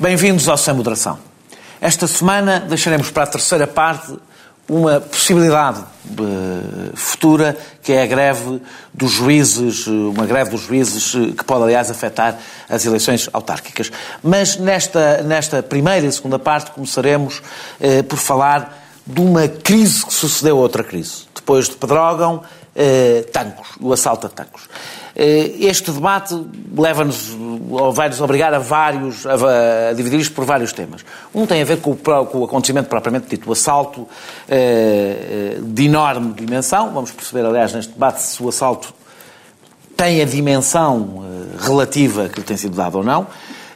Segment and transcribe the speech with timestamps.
[0.00, 1.18] Bem-vindos ao Sem Moderação.
[1.80, 4.16] Esta semana deixaremos para a terceira parte
[4.68, 5.82] uma possibilidade
[6.94, 8.62] futura, que é a greve
[8.94, 12.38] dos juízes, uma greve dos juízes que pode, aliás, afetar
[12.68, 13.90] as eleições autárquicas.
[14.22, 17.42] Mas nesta, nesta primeira e segunda parte começaremos
[17.80, 21.24] uh, por falar de uma crise que sucedeu a outra crise.
[21.34, 22.36] Depois de Pedrógão,
[22.76, 24.62] uh, Tancos, o assalto a Tancos.
[25.18, 26.32] Este debate
[26.76, 27.36] leva-nos,
[27.70, 31.04] ou vai-nos obrigar a vários, a, a dividir isto por vários temas.
[31.34, 34.06] Um tem a ver com o, com o acontecimento propriamente dito, o assalto
[34.48, 36.92] eh, de enorme dimensão.
[36.94, 38.94] Vamos perceber, aliás, neste debate se o assalto
[39.96, 43.26] tem a dimensão eh, relativa que lhe tem sido dada ou não.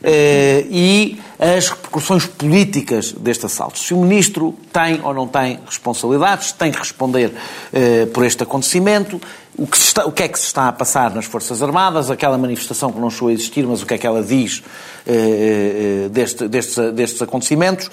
[0.02, 3.78] Uh, e as repercussões políticas deste assalto.
[3.78, 9.20] Se o Ministro tem ou não tem responsabilidades, tem que responder uh, por este acontecimento,
[9.56, 12.36] o que, está, o que, é que se está a passar nas Forças Armadas, aquela
[12.36, 14.58] manifestação que não chegou a existir, mas o que é que ela diz
[15.06, 17.88] uh, deste, destes, destes, acontecimentos,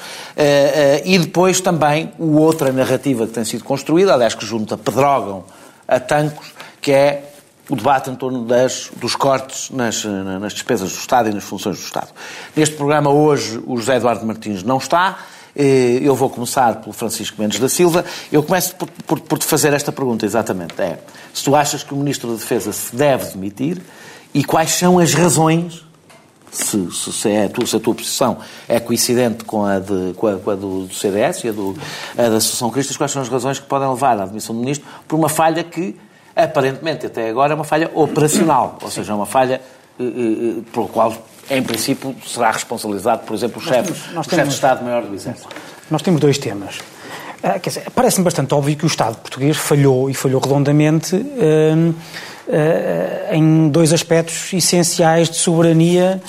[1.06, 5.44] e depois também o outra narrativa que tem sido construída, aliás, que junta Pedrógão
[5.88, 7.29] a Tancos, que é
[7.70, 11.78] o debate em torno das, dos cortes nas, nas despesas do Estado e nas funções
[11.78, 12.10] do Estado.
[12.56, 15.20] Neste programa hoje o José Eduardo Martins não está.
[15.56, 18.04] Eh, eu vou começar pelo Francisco Mendes da Silva.
[18.32, 20.82] Eu começo por, por, por te fazer esta pergunta, exatamente.
[20.82, 21.00] É,
[21.34, 23.82] se tu achas que o Ministro da Defesa se deve demitir
[24.34, 25.86] e quais são as razões,
[26.52, 30.28] se, se, é a, tua, se a tua posição é coincidente com a, de, com
[30.28, 31.78] a, com a do, do, CDS e a, do,
[32.18, 34.88] a da Associação Cristas, quais são as razões que podem levar à admissão do Ministro
[35.08, 35.96] por uma falha que
[36.44, 39.62] aparentemente até agora é uma falha operacional, ou seja, é uma falha
[40.00, 41.14] eh, eh, pelo qual,
[41.50, 45.50] em princípio, será responsabilizado, por exemplo, o chefe, o chefe de Estado-Maior do Exército.
[45.92, 46.78] Nós temos dois temas.
[47.40, 53.70] Uh, parece-me bastante óbvio que o Estado português falhou e falhou redondamente uh, uh, em
[53.70, 56.22] dois aspectos essenciais de soberania,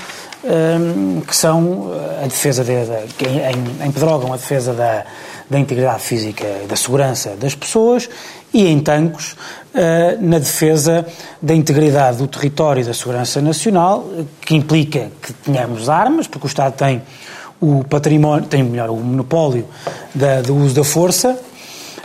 [1.26, 5.04] que são a defesa, de, de, em, em Pedrógão, a defesa da,
[5.50, 8.08] da integridade física e da segurança das pessoas
[8.52, 9.36] e em Tancos
[9.72, 11.06] eh, na defesa
[11.40, 14.08] da integridade do território e da segurança nacional,
[14.40, 17.02] que implica que tenhamos armas, porque o Estado tem
[17.60, 19.66] o património, tem melhor, o monopólio
[20.14, 21.38] da, do uso da força,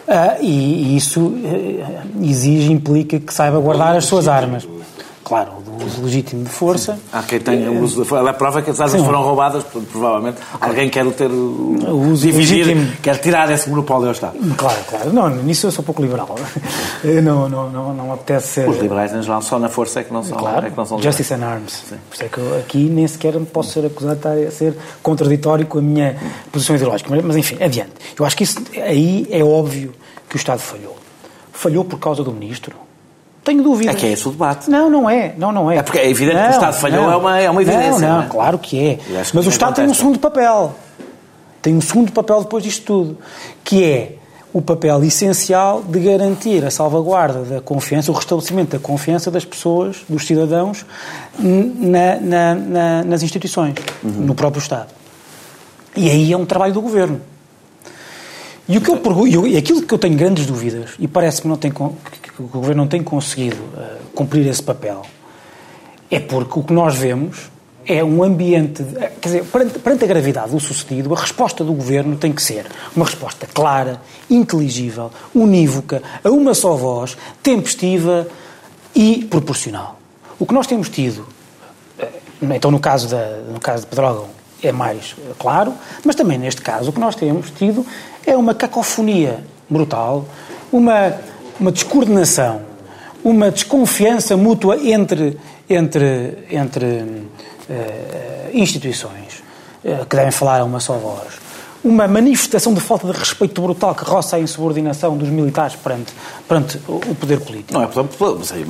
[0.07, 4.67] uh, e, isso uh, exige, implica que saiba guardar as suas armas.
[5.23, 5.53] Claro,
[5.83, 6.99] uso legítimo de força.
[7.11, 8.29] Há quem tenha o uso de força.
[8.29, 9.05] A prova é que as armas Sim.
[9.05, 12.97] foram roubadas, provavelmente alguém quer ter o, uso dividir, legítimo.
[13.01, 14.37] quer tirar esse monopólio ao Estado.
[14.55, 15.13] Claro, claro.
[15.13, 16.35] Não, nisso eu sou pouco liberal.
[17.23, 18.69] não, não, não, não apetece ser...
[18.69, 20.67] Os liberais, em geral, só na força é que não são, claro.
[20.67, 21.83] é que não são Justice and Arms.
[21.89, 21.97] Sim.
[22.09, 25.79] Por isso é que eu aqui nem sequer posso ser acusado de ser contraditório com
[25.79, 26.15] a minha
[26.51, 27.09] posição ideológica.
[27.09, 27.91] Mas, mas enfim, adiante.
[28.17, 29.93] Eu acho que isso aí é óbvio
[30.29, 30.95] que o Estado falhou.
[31.51, 32.84] Falhou por causa do Ministro
[33.45, 33.95] tenho dúvidas.
[33.95, 34.69] É que é esse o debate.
[34.69, 35.33] Não, não é.
[35.37, 35.77] Não, não é.
[35.77, 38.07] É porque é evidente não, que o Estado falhou, não, é, uma, é uma evidência.
[38.07, 38.27] Não, não, é?
[38.27, 38.99] claro que é.
[39.33, 40.75] Mas o Estado tem um segundo papel.
[41.61, 43.17] Tem um segundo papel depois disto tudo,
[43.63, 44.15] que é
[44.53, 49.97] o papel essencial de garantir a salvaguarda da confiança, o restabelecimento da confiança das pessoas,
[50.07, 50.85] dos cidadãos,
[51.37, 54.11] na, na, na, nas instituições, uhum.
[54.11, 54.87] no próprio Estado.
[55.95, 57.19] E aí é um trabalho do Governo.
[58.67, 61.47] E o que eu pergunto, e aquilo que eu tenho grandes dúvidas, e parece-me que,
[61.47, 65.03] não tem, que o Governo não tem conseguido uh, cumprir esse papel,
[66.09, 67.51] é porque o que nós vemos
[67.85, 68.81] é um ambiente.
[68.81, 72.41] De, quer dizer, perante, perante, a gravidade do sucedido, a resposta do Governo tem que
[72.41, 72.65] ser
[72.95, 78.27] uma resposta clara, inteligível, unívoca, a uma só voz, tempestiva
[78.95, 79.99] e proporcional.
[80.39, 81.27] O que nós temos tido,
[81.99, 82.09] eh,
[82.55, 84.27] então no caso, da, no caso de Pedrógão,
[84.65, 87.85] é mais claro, mas também neste caso o que nós temos tido
[88.25, 89.39] é uma cacofonia
[89.69, 90.25] brutal,
[90.71, 91.13] uma,
[91.59, 92.61] uma descoordenação,
[93.23, 95.37] uma desconfiança mútua entre,
[95.69, 99.43] entre, entre uh, instituições
[99.83, 101.44] uh, que devem falar a uma só voz
[101.85, 106.13] uma manifestação de falta de respeito brutal que roça a insubordinação dos militares perante,
[106.47, 107.73] perante o poder político.
[107.73, 108.17] Não é perante,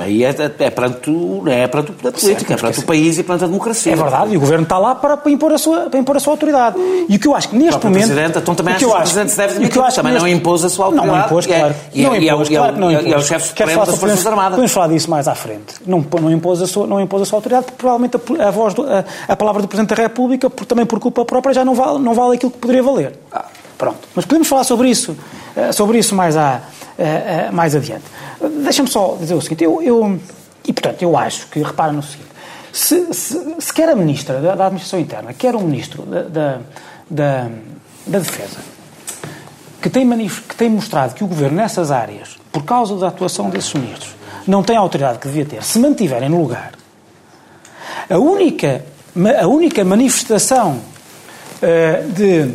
[0.00, 3.22] aí é, é, perante, não é perante o poder político, é perante o país e
[3.22, 3.92] perante a democracia.
[3.92, 6.20] É verdade, e o Governo está lá para, para, impor, a sua, para impor a
[6.20, 6.76] sua autoridade.
[7.08, 8.06] E o que eu acho que neste momento...
[8.06, 10.28] Presidente, então também acho que o Presidente se deve demitir, também neste...
[10.28, 11.18] não impôs a sua autoridade.
[11.18, 11.74] Não impôs, claro.
[11.94, 13.06] E, não impôs, claro que não impôs.
[13.06, 14.50] E é o chefe supremo das Forças Armadas.
[14.50, 15.74] Podemos falar disso mais à frente.
[15.86, 18.74] Não, não, impôs, a sua, não impôs a sua autoridade, porque provavelmente a, a voz,
[18.74, 21.74] do, a, a, palavra do Presidente da República, por, também por culpa própria, já não
[21.74, 23.05] vale, não vale aquilo que poderia valer.
[23.32, 23.46] Ah.
[23.76, 24.08] Pronto.
[24.14, 25.16] Mas podemos falar sobre isso,
[25.54, 26.62] eh, sobre isso mais, a,
[26.98, 28.04] eh, eh, mais adiante.
[28.62, 30.18] Deixa-me só dizer o seguinte, eu, eu,
[30.64, 32.28] e portanto eu acho que, repara no seguinte,
[32.72, 36.58] se, se, se quer a Ministra da, Administração Interna, quer o Ministro da, da,
[37.08, 37.48] da,
[38.06, 38.58] da Defesa,
[39.80, 43.74] que tem, que tem mostrado que o Governo nessas áreas, por causa da atuação desses
[43.74, 44.14] ministros,
[44.46, 46.72] não tem a autoridade que devia ter, se mantiverem no lugar,
[48.08, 48.84] a única
[49.40, 50.78] a única manifestação
[51.62, 52.54] uh, de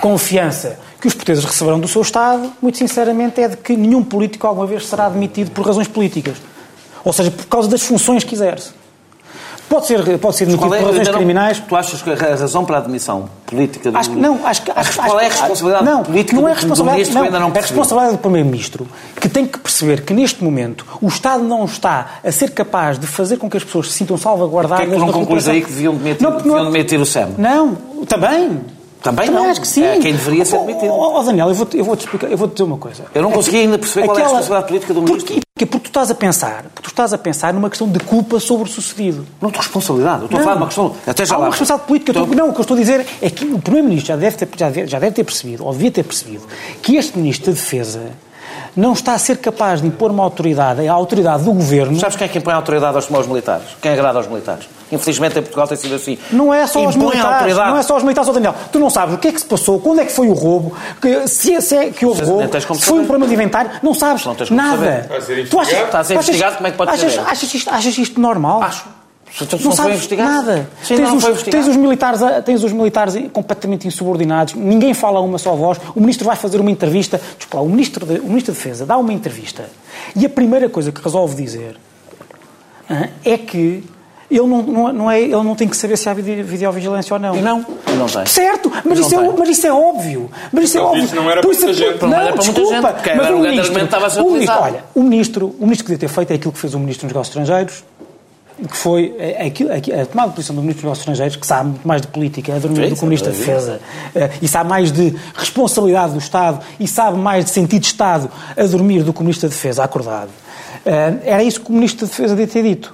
[0.00, 4.46] confiança que os portugueses receberão do seu Estado, muito sinceramente, é de que nenhum político
[4.46, 6.36] alguma vez será demitido por razões políticas.
[7.04, 8.80] Ou seja, por causa das funções que exerce.
[9.70, 11.60] Pode ser, pode ser demitido é, por razões criminais.
[11.60, 13.96] Tu achas que a razão para a demissão política do...
[13.96, 14.72] Acho, não, acho que...
[14.74, 17.60] Acho, qual é a responsabilidade não, política não é responsabilidade, do, do não, não É
[17.60, 18.88] responsabilidade do Primeiro-Ministro,
[19.20, 23.06] que tem que perceber que neste momento o Estado não está a ser capaz de
[23.06, 24.86] fazer com que as pessoas se sintam salvaguardadas...
[24.86, 27.28] Porquê é que tu não concluís aí que deviam demitir, não, deviam demitir o SEM?
[27.38, 27.76] Não,
[28.08, 28.60] também...
[29.02, 29.50] Também, Também não.
[29.50, 29.82] acho que sim.
[29.82, 30.92] É quem deveria ser demitido.
[30.92, 33.04] Oh, oh, Daniel, eu vou-te eu vou -te explicar, eu vou -te dizer uma coisa.
[33.14, 34.14] Eu não consegui ainda perceber Aquela...
[34.14, 35.26] qual é a responsabilidade política do ministro.
[35.26, 35.40] Porquê?
[35.60, 38.64] Porque, porque tu estás a pensar, tu estás a pensar numa questão de culpa sobre
[38.68, 39.26] o sucedido.
[39.40, 40.40] Não estou responsabilidade, eu estou não.
[40.40, 40.96] a falar de uma questão.
[41.06, 41.44] Até já Há lá.
[41.44, 42.10] uma responsabilidade política.
[42.12, 42.26] Então...
[42.26, 44.70] Não, o que eu estou a dizer é que o Primeiro-Ministro já, deve ter, já,
[44.70, 46.44] deve, já deve ter percebido, ou devia ter percebido,
[46.82, 48.00] que este Ministro da Defesa
[48.76, 51.98] não está a ser capaz de impor uma autoridade, a autoridade do governo.
[51.98, 53.66] Sabes quem é que impõe a autoridade aos, aos militares?
[53.80, 54.68] Quem agrada aos militares?
[54.92, 56.18] Infelizmente em Portugal tem sido assim.
[56.32, 58.54] Não é só os militares, não é só os militares, oh Daniel.
[58.72, 60.74] Tu não sabes o que é que se passou, quando é que foi o roubo,
[61.00, 63.94] que, se, é, se é que houve roubo, se foi um problema de inventário, não
[63.94, 65.08] sabes não nada.
[65.48, 67.20] Tu achas, Está a ser investigado, como é que pode achas, ser?
[67.20, 68.62] Achas isto, achas isto normal?
[68.62, 68.99] Acho.
[69.40, 70.68] Não, não sabes nada.
[70.82, 75.22] Sim, tens, não os, tens, os, militares, tens os militares completamente insubordinados, ninguém fala a
[75.22, 78.52] uma só voz, o ministro vai fazer uma entrevista, desculpa, o ministro, de, o ministro
[78.52, 79.70] da Defesa dá uma entrevista
[80.16, 81.76] e a primeira coisa que resolve dizer
[83.24, 83.84] é que
[84.30, 87.36] ele não, não, não, é, ele não tem que saber se há videovigilância ou não.
[87.36, 87.66] E não,
[87.96, 88.26] não tem.
[88.26, 90.30] Certo, mas, isso é, mas isso é óbvio.
[90.52, 91.04] Mas isso é óbvio.
[91.04, 92.00] Isso não era para muita gente.
[92.00, 92.82] Não, não era para muita gente,
[93.16, 95.92] mas o, o ministro, estava a ser o ministro, Olha, o ministro, o ministro que
[95.92, 97.84] devia ter feito é aquilo que fez o ministro dos Negócios Estrangeiros,
[98.68, 101.70] que foi a, a, a, tomada de posição do Ministro dos Negócios Estrangeiros, que sabe
[101.70, 103.80] muito mais de política, a dormir do que o Ministro da Defesa,
[104.14, 108.30] uh, e sabe mais de responsabilidade do Estado, e sabe mais de sentido de Estado
[108.56, 110.28] a dormir do que o Ministro da Defesa, acordado.
[110.28, 112.92] Uh, era isso que o Ministro da Defesa devia ter dito.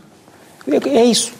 [0.69, 1.33] É, é isso.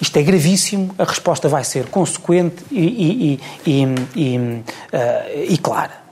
[0.00, 3.84] Isto é gravíssimo, a resposta vai ser consequente e, e, e,
[4.14, 6.07] e, e clara.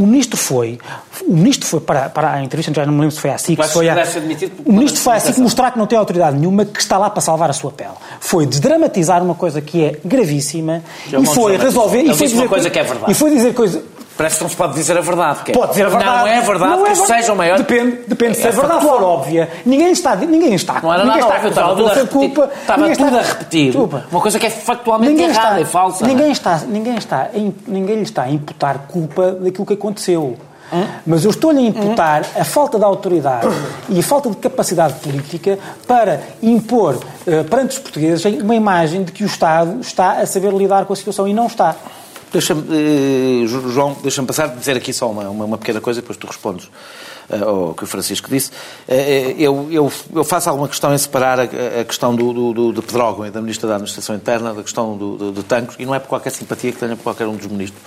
[0.00, 0.78] O ministro foi,
[1.28, 3.68] o ministro foi para, para a entrevista, já não me lembro se foi assim que
[3.68, 4.02] foi a,
[4.64, 7.20] o ministro foi assim que mostrar que não tem autoridade nenhuma, que está lá para
[7.20, 7.90] salvar a sua pele.
[8.18, 12.70] Foi desdramatizar uma coisa que é gravíssima e foi resolver e foi dizer uma coisa
[12.70, 13.12] que é verdade.
[13.12, 13.82] E foi dizer coisa
[14.20, 15.42] Parece que não se pode dizer a verdade.
[15.44, 15.54] Que é.
[15.54, 16.18] Pode dizer a verdade.
[16.18, 17.20] Não é verdade não é que verdade.
[17.20, 17.64] sejam maiores.
[17.64, 19.48] Depende, depende é, se a verdade for óbvia.
[19.64, 22.50] Ninguém está, ninguém está, não era ninguém nada está óbvio, estava tudo a culpa.
[22.60, 23.66] Estava tudo está, a repetir.
[23.68, 24.04] Desculpa.
[24.12, 26.06] Uma coisa que é factualmente ninguém errada está, e falsa.
[26.06, 26.32] Ninguém, é?
[26.32, 27.30] está, ninguém, está,
[27.66, 30.36] ninguém lhe está a imputar culpa daquilo que aconteceu.
[30.70, 30.86] Hum?
[31.06, 32.40] Mas eu estou-lhe a imputar hum?
[32.40, 33.48] a falta de autoridade
[33.88, 35.58] e a falta de capacidade política
[35.88, 40.52] para impor uh, perante os portugueses uma imagem de que o Estado está a saber
[40.52, 41.74] lidar com a situação e não está.
[42.32, 42.62] Deixa-me,
[43.42, 46.28] eh, João, deixa-me passar de dizer aqui só uma, uma, pequena coisa e depois tu
[46.28, 46.66] respondes
[47.28, 48.52] uh, ao que o Francisco disse.
[48.88, 51.44] Uh, eu, eu, eu, faço alguma questão em separar a,
[51.80, 54.96] a questão do, do, do, de Pedrógão e da Ministra da Administração Interna da questão
[54.96, 57.34] do, do, de Tancos, e não é por qualquer simpatia que tenha por qualquer um
[57.34, 57.82] dos ministros.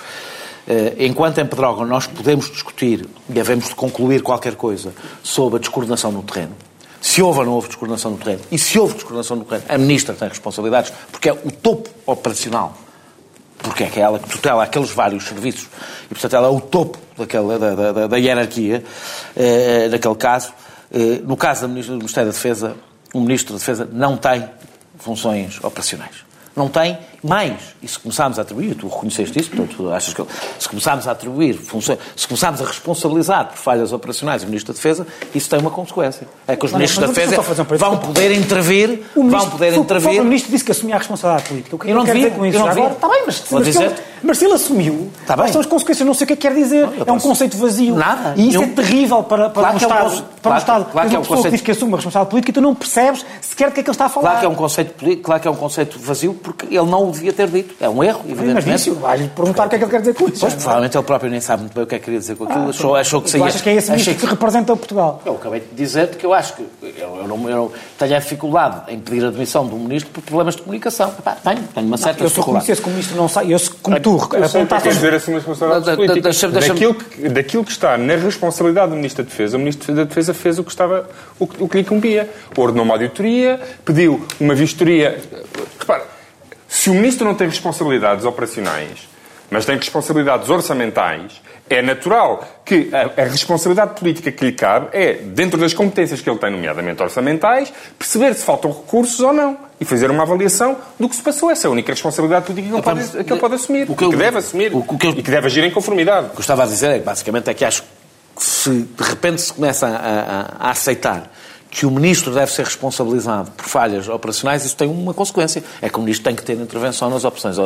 [0.68, 4.94] Uh, enquanto em Pedrógão nós podemos discutir e devemos de concluir qualquer coisa
[5.24, 6.52] sobre a descoordenação no terreno,
[7.00, 9.78] se houve ou não houve descoordenação no terreno, e se houve descoordenação no terreno, a
[9.78, 12.83] Ministra tem responsabilidades, porque é o topo operacional
[13.64, 15.68] porque é que é ela que tutela aqueles vários serviços
[16.06, 18.84] e, portanto, ela é o topo daquela, da, da, da hierarquia,
[19.36, 20.54] eh, naquele caso.
[20.92, 22.76] Eh, no caso do Ministério da Defesa,
[23.14, 24.48] o Ministro da Defesa não tem
[25.00, 26.18] funções operacionais.
[26.56, 27.76] Não tem mais.
[27.82, 30.24] E se começarmos a atribuir, tu reconheceste isso, portanto, achas que
[30.60, 34.78] se começarmos a atribuir funções, se começarmos a responsabilizar por falhas operacionais o Ministro da
[34.78, 36.28] Defesa, isso tem uma consequência.
[36.48, 37.42] É que os Ministros da Defesa
[37.78, 40.22] vão poder intervir, vão poder intervir.
[40.22, 41.76] O Ministro disse que assumia a responsabilidade política.
[41.76, 42.58] O que eu não devia, com isso?
[42.58, 43.94] Eu não Agora, está bem, mas, mas, dizer...
[44.24, 45.52] mas se ele assumiu, está bem.
[45.52, 46.88] são as consequências, não sei o que é que quer dizer.
[46.88, 47.96] Não, é um conceito vazio.
[47.96, 48.34] Nada.
[48.36, 49.94] E isso é terrível para, para claro um Estado.
[49.94, 50.86] É um, para claro, um Estado.
[50.92, 51.44] Claro que é um conceito...
[51.44, 53.84] que diz que assume a responsabilidade política e tu não percebes sequer do que é
[53.84, 54.30] que ele está a falar.
[54.30, 57.13] Claro que é um conceito, claro que é um conceito vazio porque ele não o
[57.14, 57.76] devia ter dito.
[57.80, 58.68] É um erro, evidentemente.
[58.68, 60.40] Mas isso, vais perguntar o que é que ele quer dizer com isso.
[60.40, 62.44] Pois, provavelmente ele próprio nem sabe muito bem o que é que queria dizer com
[62.44, 62.66] aquilo.
[62.66, 63.46] Ah, achou, achou que saía.
[63.46, 64.20] achas que é esse ministro que...
[64.20, 65.22] que representa Portugal?
[65.26, 68.82] Eu acabei de dizer que eu acho que eu, eu, não, eu tenho a dificuldade
[68.94, 71.14] em pedir a demissão de um ministro por problemas de comunicação.
[71.18, 72.70] Epá, tenho, tenho uma certa não, eu dificuldade.
[72.70, 74.90] Eu se o ministro não sai, eu se, como tu, apontaste...
[74.90, 75.34] dizer assim.
[76.52, 80.34] Daquilo que, daquilo que está na responsabilidade do Ministro da Defesa, o Ministro da Defesa
[80.34, 82.30] fez o que, estava, o que, o que lhe cumpria.
[82.56, 85.20] Ordenou uma auditoria, pediu uma vistoria...
[85.80, 86.04] Repara,
[86.74, 89.08] se o Ministro não tem responsabilidades operacionais,
[89.52, 91.40] mas tem responsabilidades orçamentais,
[91.70, 96.28] é natural que a, a, responsabilidade política que lhe cabe é, dentro das competências que
[96.28, 101.08] ele tem, nomeadamente orçamentais, perceber se faltam recursos ou não e fazer uma avaliação do
[101.08, 101.52] que se passou.
[101.52, 104.10] Essa é a única responsabilidade política que ele pode, que ele pode assumir, o que,
[104.10, 106.26] que deve assumir o que eu, e que deve agir em conformidade.
[106.26, 109.44] O que eu estava a dizer é, basicamente, é que acho que se de repente
[109.44, 111.32] se começa a, a, a aceitar
[111.74, 115.64] que o Ministro deve ser responsabilizado por falhas operacionais, isso tem uma consequência.
[115.82, 117.58] É que o Ministro tem que ter intervenção nas opções,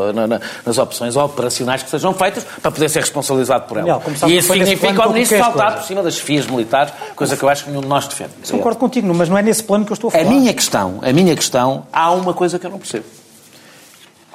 [0.65, 4.01] nas opções operacionais que sejam feitas para poder ser responsabilizado por elas.
[4.25, 7.65] E isso significa o Ministro saltar por cima das chefias militares, coisa que eu acho
[7.65, 8.31] que nenhum de nós defende.
[8.49, 10.23] Concordo contigo, mas não é nesse plano que eu estou a falar.
[10.23, 13.03] A minha questão, a minha questão, há uma coisa que eu não percebo.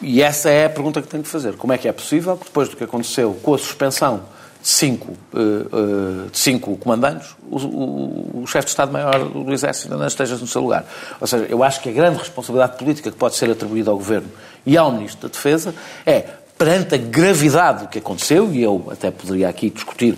[0.03, 1.55] E essa é a pergunta que tenho que fazer.
[1.55, 4.21] Como é que é possível, depois do que aconteceu com a suspensão
[4.63, 10.37] cinco, eh, de cinco comandantes, o, o, o chefe de Estado-Maior do Exército não esteja
[10.37, 10.85] no seu lugar.
[11.21, 14.29] Ou seja, eu acho que a grande responsabilidade política que pode ser atribuída ao Governo
[14.65, 15.75] e ao Ministro da Defesa
[16.07, 16.25] é,
[16.57, 20.17] perante a gravidade do que aconteceu, e eu até poderia aqui discutir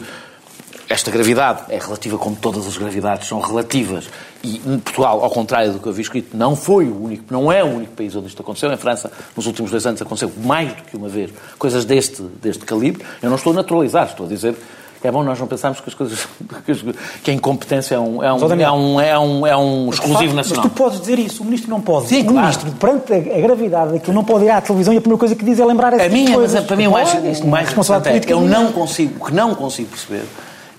[0.88, 4.08] esta gravidade é relativa como todas as gravidades são relativas
[4.42, 7.64] e Portugal, ao contrário do que eu vi escrito, não foi o único, não é
[7.64, 8.70] o único país onde isto aconteceu.
[8.70, 12.64] Em França, nos últimos dois anos, aconteceu mais do que uma vez coisas deste, deste
[12.64, 13.02] calibre.
[13.22, 14.54] Eu não estou a naturalizar, estou a dizer
[15.00, 16.28] que é bom nós não pensarmos que as coisas
[17.24, 20.64] que a incompetência é um, é um, é um, é um, é um exclusivo nacional.
[20.64, 22.08] Mas tu podes dizer isso, o ministro não pode.
[22.08, 22.40] Sim, o claro.
[22.40, 25.44] ministro, perante a, gravidade daquilo, não pode ir à televisão e a primeira coisa que
[25.44, 26.64] diz é lembrar essa a minha, coisas.
[26.64, 30.24] Para mim mais, mais responsabilidade é, eu não consigo, o que não consigo perceber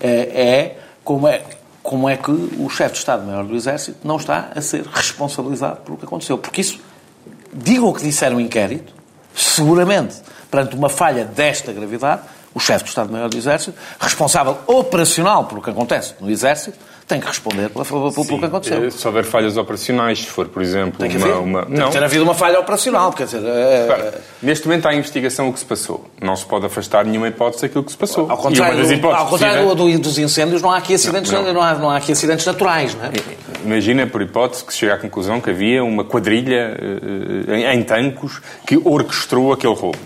[0.00, 1.42] é, é como é
[1.86, 5.96] como é que o chefe de Estado-Maior do Exército não está a ser responsabilizado pelo
[5.96, 6.36] que aconteceu.
[6.36, 6.80] Porque isso,
[7.52, 8.92] digam o que disseram no inquérito,
[9.32, 10.16] seguramente,
[10.50, 12.22] perante uma falha desta gravidade,
[12.52, 16.76] o chefe de Estado-Maior do Exército, responsável operacional pelo que acontece no Exército,
[17.06, 18.84] tem que responder pelo, pelo, pelo que aconteceu.
[18.84, 21.66] Eh, se houver falhas operacionais, se for, por exemplo, tem que uma, uma...
[21.66, 21.90] Tem não.
[21.90, 23.42] ter havido uma falha operacional, quer dizer...
[23.44, 24.20] É...
[24.42, 26.04] Neste momento há investigação o que se passou.
[26.20, 28.28] Não se pode afastar nenhuma hipótese daquilo que se passou.
[28.28, 31.52] Ao contrário, do, ao contrário do, dos incêndios, não há aqui acidentes, não, não.
[31.54, 33.12] Não há, não há aqui acidentes naturais, não é?
[33.64, 37.82] Imagina, por hipótese, que se chega à conclusão que havia uma quadrilha uh, em, em
[37.82, 39.98] tancos que orquestrou aquele roubo.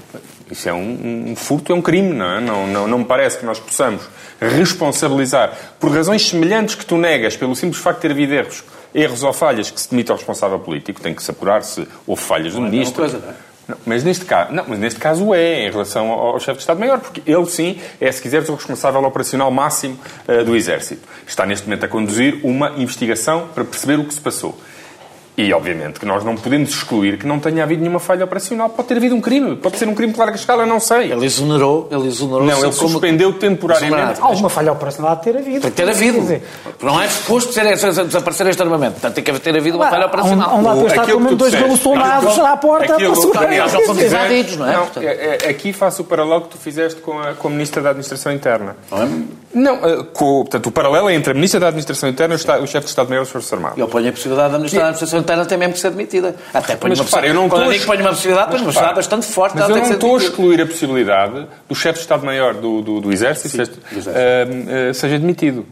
[0.51, 2.41] Isso é um, um, furto, é um crime, não é?
[2.41, 4.03] Não, não, não me parece que nós possamos
[4.41, 8.65] responsabilizar por razões semelhantes que tu negas, pelo simples facto de ter havido erros,
[8.95, 12.23] erros ou falhas, que se demite ao responsável político, tem que se apurar se houve
[12.23, 13.03] falhas do ministro.
[13.03, 13.51] Coisa, não é?
[13.71, 16.63] Não, mas, neste caso, não, mas neste caso é, em relação ao, ao chefe de
[16.63, 19.97] Estado-Maior, porque ele sim é, se quiseres, o responsável operacional máximo
[20.29, 21.07] uh, do Exército.
[21.27, 24.59] Está neste momento a conduzir uma investigação para perceber o que se passou.
[25.41, 28.69] E, obviamente, que nós não podemos excluir que não tenha havido nenhuma falha operacional.
[28.69, 31.11] Pode ter havido um crime, pode ser um crime de larga escala, não sei.
[31.11, 33.41] Ele exonerou, ele exonerou Não, ele suspendeu como...
[33.41, 34.21] temporariamente.
[34.21, 35.61] Alguma falha operacional de ter havido.
[35.63, 36.43] Tem que ter havido.
[36.83, 38.93] Não é suposto desaparecer este armamento.
[38.93, 40.51] Portanto, tem que ter havido uma falha operacional.
[40.51, 43.51] Há um lado menos dois mil soldados à porta para segurar.
[43.51, 44.77] Não são invadidos, não é?
[44.77, 45.49] Não, é, é?
[45.49, 48.77] Aqui faço o paralelo que tu fizeste com a, com a Ministra da Administração Interna.
[48.91, 49.09] Não, é?
[49.55, 52.67] Não eh, com, portanto, o paralelo é entre a Ministra da Administração Interna e o
[52.67, 53.79] chefe de Estado-Maior dos Forças Armadas.
[53.79, 56.35] Eu ponho a possibilidade da Ministra da Administração Interna ter mesmo que ser admitida admitida.
[56.53, 58.63] Até ponho mas, uma repara, eu não Quando eu digo que ponho uma possibilidade, ponho
[58.63, 59.57] uma possibilidade bastante forte.
[59.57, 63.13] Mas eu não estou a excluir a possibilidade do chefe de Estado-Maior do, do, do,
[63.13, 63.65] Exército Sim,
[63.95, 65.67] seja, uh, uh, seja demitido.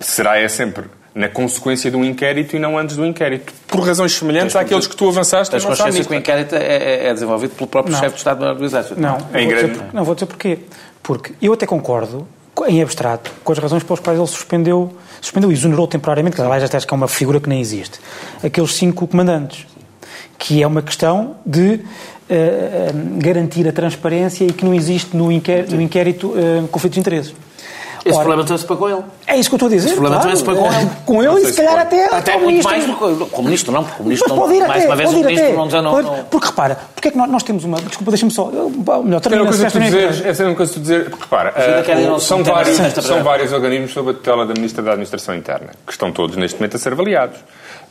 [0.00, 3.52] Será é sempre na consequência de um inquérito e não antes do inquérito.
[3.68, 5.52] Por razões semelhantes àqueles que tu avançaste.
[5.52, 8.00] Tens consciência que o inquérito é, é, é desenvolvido pelo próprio não.
[8.00, 9.00] chefe de Estado-Maior do Exército?
[9.00, 9.72] Não, é em grande...
[9.74, 10.58] Dizer, não, vou dizer porquê.
[11.00, 12.26] Porque eu até concordo,
[12.68, 16.62] em abstrato, com as razões pelas quais ele suspendeu, suspendeu e exonerou temporariamente, que aliás
[16.62, 17.98] até acho que é uma figura que nem existe,
[18.42, 19.66] aqueles cinco comandantes
[20.38, 21.80] que é uma questão de uh,
[23.18, 27.34] garantir a transparência e que não existe no inquérito, no inquérito uh, conflito de interesses.
[28.04, 29.02] Esse Ora, problema também se para com ele.
[29.26, 29.86] É isso que eu estou a dizer.
[29.86, 30.90] Esse problema claro, também se para com ele.
[31.06, 32.70] Com ele e se calhar até, até com o ministro.
[32.70, 35.56] Mais, com o ministro não, porque o ministro não, mais até, uma vez o ministro
[35.56, 36.24] não, já não, não...
[36.24, 37.78] Porque repara, porque é que nós, nós temos uma...
[37.80, 38.44] Desculpa, deixa-me só...
[38.44, 41.08] Melhor, termina, uma coisa que tu dizer, essa é uma coisa que tu dizer...
[41.08, 41.54] Porque repara,
[42.14, 45.92] uh, são, vários, são vários organismos sob a tutela da Ministra da Administração Interna, que
[45.92, 47.38] estão todos neste momento a ser avaliados.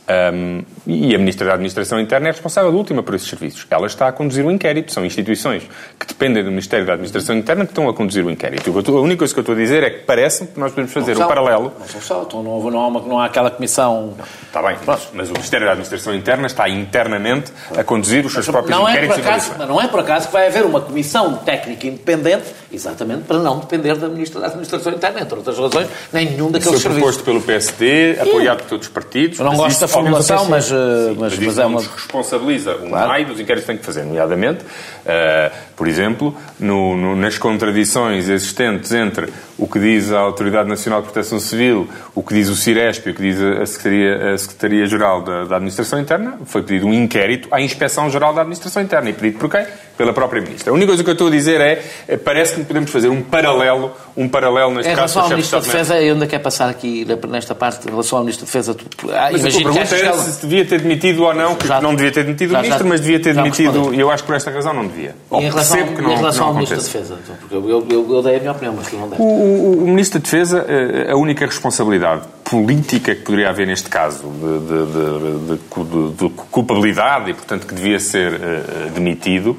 [0.06, 3.66] Um, e a Ministra da Administração Interna é responsável última por esses serviços.
[3.70, 4.92] Ela está a conduzir o inquérito.
[4.92, 5.62] São instituições
[5.98, 8.70] que dependem do Ministério da Administração Interna que estão a conduzir o inquérito.
[8.70, 11.16] A única coisa que eu estou a dizer é que parece-me que nós podemos fazer
[11.16, 11.72] um paralelo.
[11.78, 14.14] Não são só, então não, não, há uma, não há aquela comissão.
[14.42, 18.46] está bem, mas, mas, o Ministério da Administração Interna está internamente a conduzir os seus
[18.46, 19.18] próprios não inquéritos.
[19.18, 23.22] É por acaso, não é por acaso que vai haver uma comissão técnica independente, exatamente
[23.24, 27.00] para não depender da Ministra da Administração Interna, entre outras razões, nem nenhum daqueles serviços.
[27.00, 29.38] proposto pelo PSD, apoiado por todos os partidos.
[29.38, 31.80] Eu não gosto da formulação, mas mas, mas, mas é uma...
[31.80, 33.24] responsabiliza o claro.
[33.24, 38.92] Dos inquéritos que tem que fazer, nomeadamente, uh, por exemplo, no, no, nas contradições existentes
[38.92, 43.08] entre o que diz a Autoridade Nacional de Proteção Civil, o que diz o CIRESP
[43.08, 47.48] e o que diz a Secretaria-Geral Secretaria da, da Administração Interna, foi pedido um inquérito
[47.50, 49.10] à Inspeção-Geral da Administração Interna.
[49.10, 49.64] E pedido por quem?
[49.96, 50.70] Pela própria Ministra.
[50.70, 53.22] A única coisa que eu estou a dizer é, é parece que podemos fazer um
[53.22, 55.12] paralelo, um paralelo neste em caso...
[55.12, 58.18] Em relação ao Ministro da Defesa, eu ainda quero passar aqui nesta parte, em relação
[58.18, 58.76] ao Ministro da Defesa...
[59.12, 62.12] Ah, mas a pergunta é se devia ter demitido ou não, que já, não devia
[62.12, 63.94] ter demitido já, o Ministro, já, mas devia ter demitido...
[63.94, 65.14] E eu acho que por esta razão não devia.
[65.30, 68.14] Ou em relação, percebo que não, em relação ao Ministro da Defesa, porque eu, eu,
[68.14, 69.22] eu, dei a minha opinião, mas tu não deste.
[69.22, 72.22] O, o, o Ministro da Defesa, eh, a única responsabilidade
[72.54, 77.98] política que poderia haver neste caso, de, de, de, de culpabilidade e, portanto, que devia
[77.98, 79.58] ser uh, demitido, uh,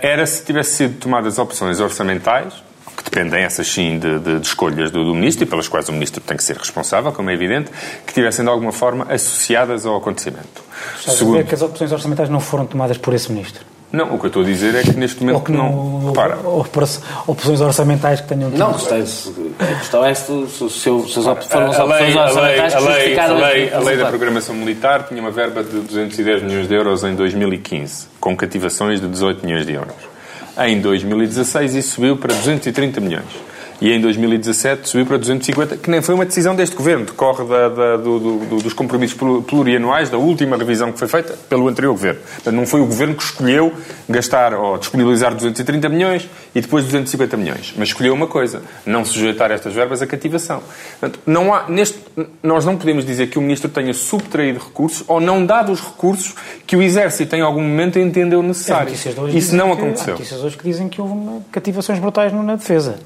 [0.00, 2.54] era se tivesse sido tomadas opções orçamentais,
[2.96, 5.92] que dependem, essas sim, de, de, de, escolhas do, do, Ministro e pelas quais o
[5.92, 7.70] Ministro tem que ser responsável, como é evidente,
[8.06, 10.64] que tivessem de alguma forma associadas ao acontecimento.
[10.98, 11.40] Estás Segundo...
[11.40, 13.75] a que as opções orçamentais não foram tomadas por esse Ministro?
[13.92, 16.00] Não, o que eu estou a dizer é que neste momento ou que não.
[16.00, 16.36] não para.
[17.26, 18.50] Opções orçamentais que tenham.
[18.50, 23.26] Não, a questão é se, se, se, se foram as opções orçamentais a lei, a
[23.32, 27.14] lei, a lei da programação militar tinha uma verba de 210 milhões de euros em
[27.14, 29.94] 2015, com cativações de 18 milhões de euros.
[30.58, 33.45] Em 2016 isso subiu para 230 milhões
[33.80, 37.68] e em 2017 subiu para 250, que nem foi uma decisão deste governo, decorre da,
[37.68, 39.16] da, do, do, dos compromissos
[39.46, 42.20] plurianuais da última revisão que foi feita pelo anterior governo.
[42.20, 43.72] Portanto, não foi o governo que escolheu
[44.08, 49.50] gastar ou disponibilizar 230 milhões e depois 250 milhões, mas escolheu uma coisa, não sujeitar
[49.50, 50.62] estas verbas à cativação.
[50.98, 51.98] Portanto, não há, neste,
[52.42, 56.34] nós não podemos dizer que o Ministro tenha subtraído recursos ou não dado os recursos
[56.66, 59.04] que o Exército em algum momento entendeu necessários.
[59.34, 60.14] Isso não aconteceu.
[60.14, 61.14] Há notícias hoje que dizem que houve
[61.50, 62.98] cativações brutais na defesa.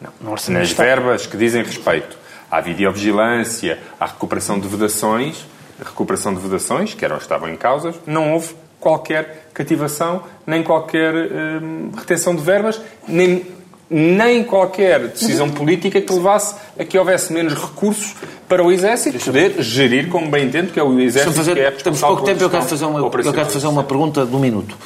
[0.00, 2.16] Não, Nas verbas que dizem respeito
[2.50, 5.46] à videovigilância, à recuperação de vedações,
[5.84, 11.90] recuperação de vedações, que eram, estavam em causas, não houve qualquer cativação, nem qualquer hum,
[11.96, 13.46] retenção de verbas, nem,
[13.90, 18.14] nem qualquer decisão política que levasse a que houvesse menos recursos
[18.48, 21.70] para o Exército poder gerir como bem entendo que é o Exército fazer, que é
[21.70, 24.76] Temos pouco tempo, eu quero fazer uma, eu quero fazer uma pergunta de um minuto.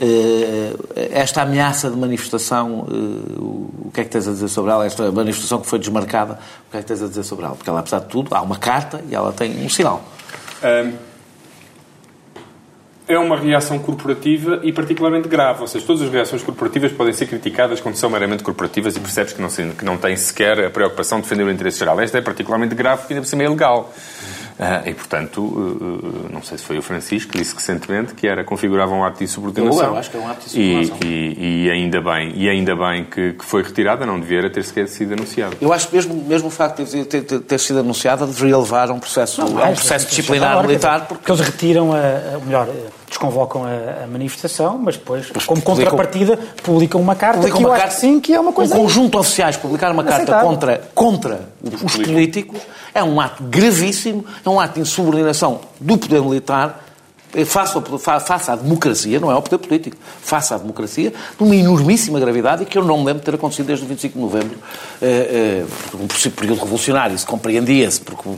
[0.00, 0.74] Eh,
[1.12, 4.84] esta ameaça de manifestação, eh, o que é que tens a dizer sobre ela?
[4.84, 7.54] Esta manifestação que foi desmarcada, o que é que tens a dizer sobre ela?
[7.54, 10.04] Porque ela, apesar de tudo, há uma carta e ela tem um sinal.
[13.06, 15.60] é uma reação corporativa e particularmente grave.
[15.60, 19.32] Ou seja, todas as reações corporativas podem ser criticadas quando são meramente corporativas e percebes
[19.32, 22.00] que não, que não têm sequer a preocupação de defender o interesse geral.
[22.00, 23.92] Esta é particularmente grave porque ainda por cima é ilegal.
[24.58, 28.44] Uh, e, portanto, uh, não sei se foi o Francisco que disse recentemente que era
[28.44, 29.82] configurava um ato de insubordinação.
[29.82, 30.98] Eu, eu acho que é um ato de insubordinação.
[31.02, 34.62] E, e, e ainda bem, e ainda bem que, que, foi retirada, não devia ter
[34.62, 35.56] sequer sido anunciada.
[35.60, 38.90] Eu acho que mesmo, mesmo o facto de ter, ter, ter sido anunciada deveria levar
[38.90, 41.06] a um processo, não, a um processo disciplinar militar.
[41.08, 42.68] Porque eles retiram, a, a melhor,
[43.08, 47.70] desconvocam a, a, manifestação, mas depois, mas como contrapartida, publicam uma carta publicam que uma
[47.70, 48.72] eu carta, acho sim que é uma coisa...
[48.72, 51.48] Um conjunto de oficiais publicar uma carta contra, contra
[51.82, 52.60] os políticos
[52.94, 56.84] é um ato gravíssimo, é um ato de insubordinação do poder militar
[57.44, 57.74] face,
[58.26, 62.62] face à democracia, não é ao poder político, face à democracia, de uma enormíssima gravidade
[62.62, 64.58] e que eu não me lembro de ter acontecido desde o 25 de novembro,
[65.02, 68.28] eh, eh, um período revolucionário, isso compreendia-se, porque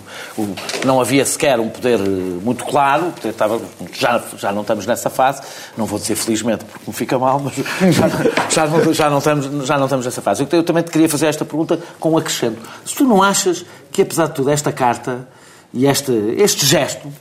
[0.85, 2.03] não havia sequer um poder eh,
[2.43, 3.61] muito claro, estava,
[3.93, 5.43] já, já não estamos nessa fase,
[5.77, 7.55] não vou dizer felizmente porque me fica mal, mas
[7.95, 8.09] já,
[8.49, 10.43] já, não, já, não, estamos, já não estamos nessa fase.
[10.43, 12.61] Eu, eu também te queria fazer esta pergunta com um acrescento.
[12.85, 15.27] Se tu não achas que, apesar de tudo, esta carta
[15.73, 17.13] e este, este gesto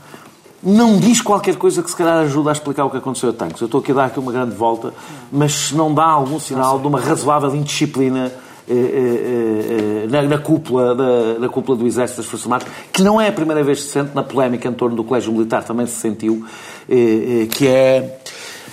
[0.66, 3.62] não diz qualquer coisa que se calhar ajuda a explicar o que aconteceu a tanques.
[3.62, 4.92] Eu estou aqui a dar aqui uma grande volta,
[5.32, 8.32] mas não dá algum sinal de uma razoável indisciplina
[8.68, 13.04] eh, eh, eh, na, na, cúpula da, na cúpula do Exército das Forças Armadas, que
[13.04, 15.64] não é a primeira vez que se sente, na polémica em torno do Colégio Militar
[15.64, 16.44] também se sentiu,
[16.88, 18.18] que é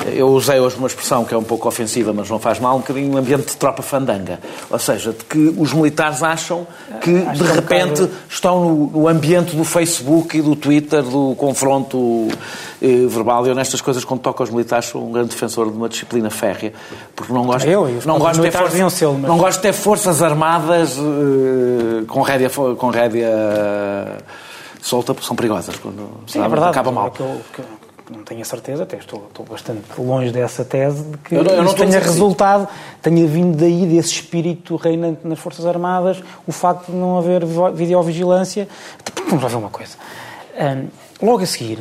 [0.07, 2.81] eu usei hoje uma expressão que é um pouco ofensiva, mas não faz mal, um
[2.81, 4.41] bocadinho um ambiente de tropa fandanga.
[4.71, 6.67] Ou seja, de que os militares acham
[7.01, 12.29] que, de repente, estão no, no, ambiente do Facebook e do Twitter, do confronto
[12.81, 13.47] eh, verbal.
[13.47, 16.73] Eu, nestas coisas, quando toco aos militares, sou um grande defensor de uma disciplina férrea,
[17.15, 19.23] porque não gosto, eu, não gosto, de, ter força, mas...
[19.23, 23.31] não gosto de ter forças armadas eh, com rédea, com rédea
[24.81, 25.77] solta, porque são perigosas.
[25.77, 27.11] Quando Sim, é verdade, acaba mal.
[27.11, 27.63] Que eu, que
[28.13, 31.53] não tenho a certeza, até estou, estou bastante longe dessa tese, de que eu não,
[31.53, 32.69] eu não tenha resultado,
[33.01, 37.45] tenha vindo daí desse espírito reinante nas Forças Armadas, o facto de não haver
[37.75, 38.69] videovigilância.
[39.29, 39.97] Vamos lá ver uma coisa.
[40.59, 41.79] Um, logo a seguir,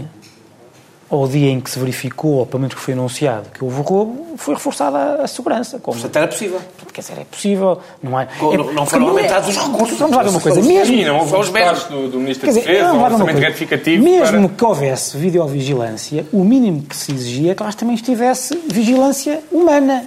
[1.12, 4.38] ao dia em que se verificou, ou pelo menos que foi anunciado, que houve roubo,
[4.38, 5.78] foi reforçada a segurança.
[5.78, 5.98] Como...
[5.98, 6.60] Portanto, era possível.
[6.94, 8.24] Quer dizer, é possível, não é?
[8.24, 10.00] é não, não foram aumentados os recursos.
[10.00, 10.62] Vamos lá ver uma coisa.
[10.62, 14.04] Mesmo, Sim, não houve os do, do Ministro da Defesa, um orçamento retificativo.
[14.04, 14.58] Mesmo para...
[14.58, 20.06] que houvesse videovigilância, o mínimo que se exigia é que lá também estivesse vigilância humana.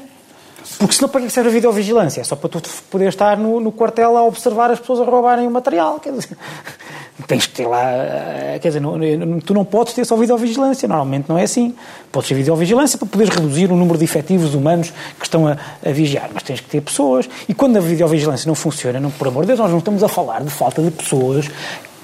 [0.79, 2.21] Porque senão para que serve a videovigilância?
[2.21, 5.47] É só para tu poder estar no, no quartel a observar as pessoas a roubarem
[5.47, 6.01] o material.
[6.01, 6.37] Quer dizer,
[7.27, 7.83] tens que ter lá.
[7.83, 11.75] Eh, quer dizer, não, tu não podes ter só videovigilância, normalmente não é assim.
[12.11, 15.91] Podes ter videovigilância para poderes reduzir o número de efetivos humanos que estão a, a
[15.91, 17.29] vigiar, mas tens que ter pessoas.
[17.49, 20.09] E quando a videovigilância não funciona, não, por amor de Deus, nós não estamos a
[20.09, 21.49] falar de falta de pessoas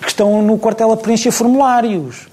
[0.01, 2.29] que estão no quartel a preencher formulários.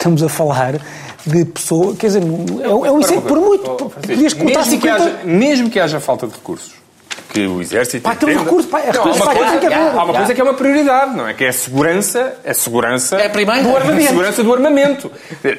[0.00, 0.80] Estamos a falar
[1.26, 1.98] de pessoas.
[1.98, 3.70] Quer dizer, é, é um incêndio por muito.
[3.70, 4.80] Oh, podias contar mesmo 50...
[4.80, 6.79] Que haja, mesmo que haja falta de recursos
[7.32, 8.02] que o Exército...
[8.02, 10.44] Pá, tem um recurso, pá, é não, há uma, coisa, há uma coisa que é
[10.44, 11.34] uma prioridade, não é?
[11.34, 14.00] Que é a segurança, a segurança é a do armamento.
[14.00, 15.12] A segurança do armamento.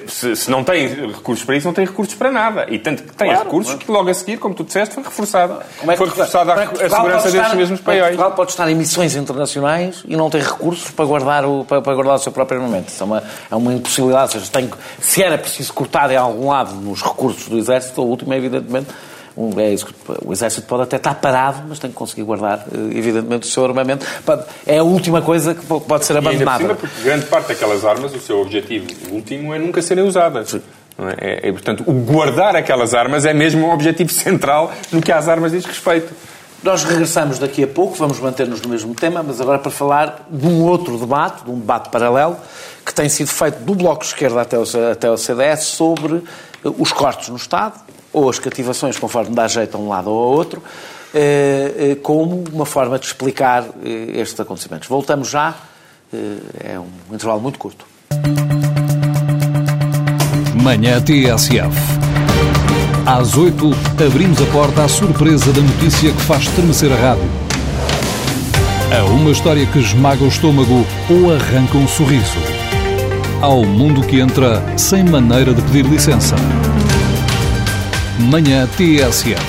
[0.08, 2.66] Se, se, não tem recursos para isso, não tem recursos para nada.
[2.70, 5.60] E tanto que tem claro, recursos que logo a seguir, como tu disseste, foi reforçada.
[5.88, 8.08] É foi reforçada a, a segurança destes mesmos países.
[8.08, 11.94] Portugal pode estar em missões internacionais e não tem recursos para guardar o, para, para
[11.94, 12.90] guardar o seu próprio armamento.
[12.90, 14.36] Isso é uma, é uma impossibilidade.
[14.36, 18.06] Ou seja, tem, se era preciso cortar em algum lado nos recursos do Exército, o
[18.06, 18.88] último é evidentemente
[19.36, 19.88] um, é isso,
[20.26, 23.64] o exército pode até estar parado, mas tem que conseguir guardar, eh, evidentemente, o seu
[23.64, 24.06] armamento.
[24.66, 26.64] É a última coisa que pode ser abandonada.
[26.64, 29.82] E ainda por cima, porque grande parte daquelas armas, o seu objetivo último é nunca
[29.82, 30.56] serem usadas.
[31.18, 31.48] É?
[31.48, 35.54] É, portanto, o guardar aquelas armas é mesmo um objetivo central no que às armas
[35.54, 36.14] diz respeito.
[36.62, 40.46] Nós regressamos daqui a pouco, vamos manter-nos no mesmo tema, mas agora para falar de
[40.46, 42.38] um outro debate, de um debate paralelo,
[42.86, 46.70] que tem sido feito do Bloco de Esquerda até o, até o CDS sobre eh,
[46.78, 47.74] os cortes no Estado
[48.14, 50.62] ou as cativações, conforme dá jeito a um lado ou ao outro,
[51.14, 54.88] eh, eh, como uma forma de explicar eh, estes acontecimentos.
[54.88, 55.56] Voltamos já,
[56.64, 57.86] é um intervalo muito curto.
[60.62, 62.02] Manhã TSF.
[63.06, 63.72] Às 8,
[64.06, 67.30] abrimos a porta à surpresa da notícia que faz estremecer a rádio.
[68.98, 72.38] A uma história que esmaga o estômago ou arranca um sorriso.
[73.42, 76.36] Ao mundo que entra sem maneira de pedir licença.
[78.20, 79.42] Manhã TSF.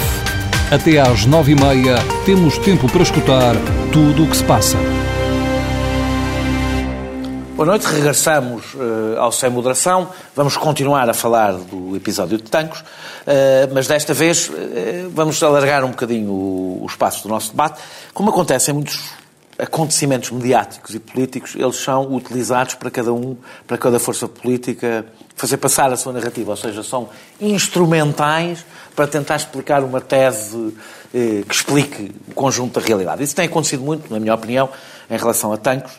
[0.71, 3.55] Até às nove e meia temos tempo para escutar
[3.93, 4.79] tudo o que se passa.
[7.57, 10.09] Boa noite, regressamos uh, ao Sem Moderação.
[10.35, 14.53] Vamos continuar a falar do episódio de Tancos, uh, mas desta vez uh,
[15.11, 17.81] vamos alargar um bocadinho o, o espaço do nosso debate.
[18.15, 19.22] Como acontece em muitos
[19.59, 23.37] acontecimentos mediáticos e políticos, eles são utilizados para cada um,
[23.67, 25.05] para cada força política,
[25.37, 27.09] fazer passar a sua narrativa, ou seja, são
[27.41, 30.75] instrumentais para tentar explicar uma tese
[31.15, 33.23] eh, que explique o conjunto da realidade.
[33.23, 34.69] Isso tem acontecido muito, na minha opinião,
[35.11, 35.93] em relação a Tancos.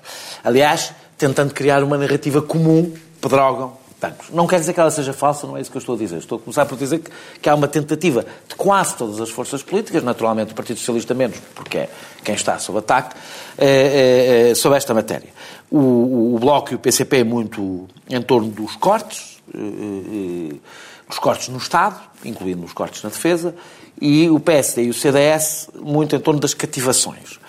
[0.43, 3.82] Aliás, tentando criar uma narrativa comum, pedrogam
[4.31, 6.17] Não quer dizer que ela seja falsa, não é isso que eu estou a dizer.
[6.17, 7.11] Estou a começar por dizer que,
[7.41, 11.37] que há uma tentativa de quase todas as forças políticas, naturalmente o Partido Socialista menos,
[11.53, 11.89] porque é
[12.23, 13.15] quem está sob ataque,
[13.57, 15.29] eh, eh, sobre esta matéria.
[15.69, 20.55] O, o, Bloco e o PCP muito em torno dos cortes, eh,
[21.09, 23.55] os cortes no Estado, incluindo os cortes na defesa,
[24.01, 27.39] e o PSD e o CDS muito em torno das cativações.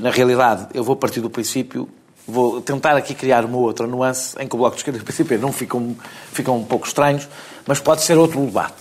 [0.00, 1.88] Na realidade, eu vou partir do princípio
[2.30, 5.04] Vou tentar aqui criar uma outra nuance em que o Bloco de Esquerda e o
[5.04, 5.96] PCP não ficam,
[6.30, 7.26] ficam um pouco estranhos,
[7.66, 8.74] mas pode ser outro debate.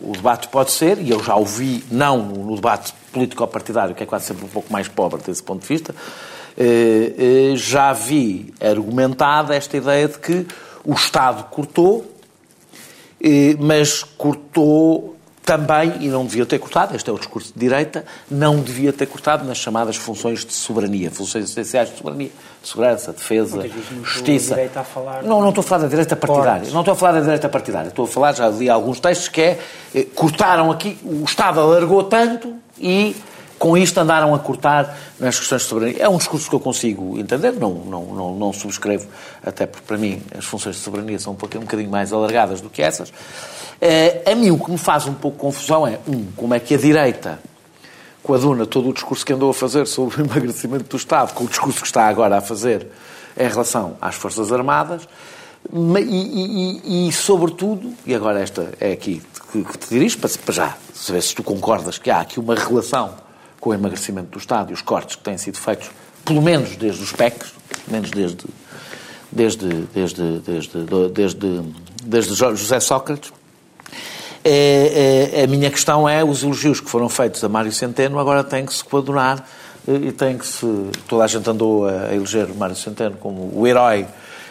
[0.00, 4.24] O debate pode ser, e eu já ouvi, não no debate político-partidário, que é quase
[4.24, 5.94] sempre um pouco mais pobre desse ponto de vista,
[6.58, 10.44] eh, eh, já vi argumentada esta ideia de que
[10.84, 12.04] o Estado cortou,
[13.22, 18.04] eh, mas cortou também, e não devia ter cortado, este é o discurso de direita,
[18.30, 22.30] não devia ter cortado nas chamadas funções de soberania, funções essenciais de soberania,
[22.62, 23.64] segurança, defesa,
[24.04, 24.56] justiça.
[25.22, 27.88] Não, não estou a falar da direita partidária, não estou a falar da direita partidária,
[27.88, 29.58] estou a falar, já li alguns textos que é,
[29.94, 33.16] eh, cortaram aqui, o Estado alargou tanto e
[33.58, 36.02] com isto andaram a cortar nas questões de soberania.
[36.02, 39.06] É um discurso que eu consigo entender, não, não, não, não subscrevo,
[39.44, 42.60] até porque para mim as funções de soberania são um, pouquinho, um bocadinho mais alargadas
[42.60, 43.12] do que essas.
[43.82, 46.72] Uh, a mim o que me faz um pouco confusão é, um, como é que
[46.72, 47.40] a direita,
[48.22, 51.34] com a Duna, todo o discurso que andou a fazer sobre o emagrecimento do Estado,
[51.34, 52.86] com o discurso que está agora a fazer
[53.36, 55.08] em relação às Forças Armadas,
[55.72, 60.54] e, e, e, sobretudo, e agora esta é aqui que, que te dirijo, para, para
[60.54, 63.16] já saber se tu concordas que há aqui uma relação
[63.60, 65.90] com o emagrecimento do Estado e os cortes que têm sido feitos,
[66.24, 67.52] pelo menos desde os PECs,
[67.88, 68.44] menos desde,
[69.32, 71.62] desde, desde, desde, desde,
[72.04, 73.32] desde José Sócrates.
[74.44, 78.42] É, é, a minha questão é, os elogios que foram feitos a Mário Centeno agora
[78.42, 79.44] têm que se coadunar
[79.86, 80.66] e tem que se...
[81.06, 84.06] Toda a gente andou a eleger Mário Centeno como o herói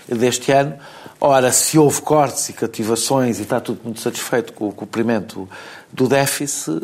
[0.07, 0.75] deste ano.
[1.19, 5.47] Ora, se houve cortes e cativações e está tudo muito satisfeito com o cumprimento
[5.91, 6.81] do déficit,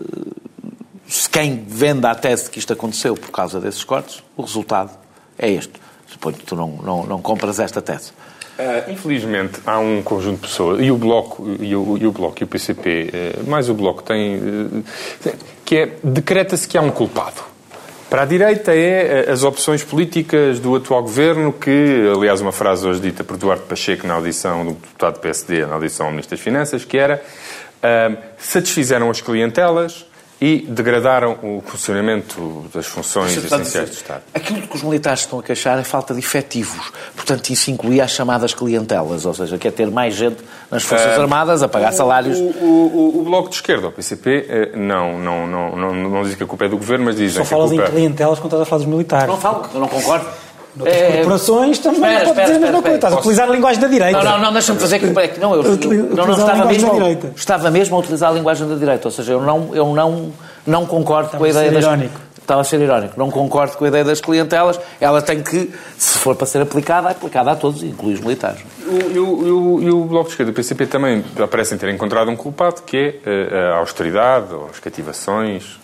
[1.07, 4.91] se quem venda a tese que isto aconteceu por causa desses cortes, o resultado
[5.37, 5.73] é este.
[6.07, 8.11] Suponho que tu não, não, não compras esta tese.
[8.57, 12.37] Uh, infelizmente há um conjunto de pessoas, e o Bloco e o, e o, Bloco,
[12.41, 14.83] e o PCP, uh, eh, mais o Bloco, tem, uh,
[15.63, 17.43] que é, decreta-se que há um culpado.
[18.09, 22.99] Para a direita é as opções políticas do atual governo, que, aliás, uma frase hoje
[22.99, 26.83] dita por Duarte Pacheco na audição do deputado PSD, na audição ao Ministro das Finanças,
[26.83, 27.21] que era
[28.39, 30.06] satisfizeram as clientelas,
[30.39, 34.21] e degradaram o funcionamento das funções essenciais do Estado.
[34.33, 36.91] Aquilo que os militares estão a queixar é falta de efetivos.
[37.15, 40.37] Portanto, isso incluía as chamadas clientelas, ou seja, quer ter mais gente
[40.69, 42.37] nas Forças uh, Armadas a pagar o, salários.
[42.37, 46.35] O, o, o, Bloco de Esquerda, o PCP, eh, não, não, não, não, não diz
[46.35, 47.85] que a culpa é do Governo, mas dizem Só falas culpa...
[47.85, 49.27] em clientelas quando estás a falar dos militares.
[49.27, 50.27] Não falo, eu não concordo.
[50.77, 52.95] Noutras é, corporações também espera, não pode dizer a mesma coisa.
[52.95, 54.23] Estás a utilizar a linguagem da direita.
[54.23, 55.39] Não, não, não deixa-me fazer que...
[55.39, 59.07] Não, eu, eu não, não estava, mesmo, estava mesmo a utilizar a linguagem da direita.
[59.07, 60.31] Ou seja, eu não, eu não,
[60.65, 61.71] não concordo estava com a ideia...
[61.71, 62.19] Das, irónico.
[62.39, 63.13] Estava a ser irónico.
[63.17, 64.79] Não concordo com a ideia das clientelas.
[65.01, 68.61] Ela tem que, se for para ser aplicada, é aplicada a todos, inclui os militares.
[69.13, 72.83] E o, o, o, Bloco de Esquerda do PCP também parecem ter encontrado um culpado,
[72.83, 75.77] que é eh, a austeridade, ou as cativações,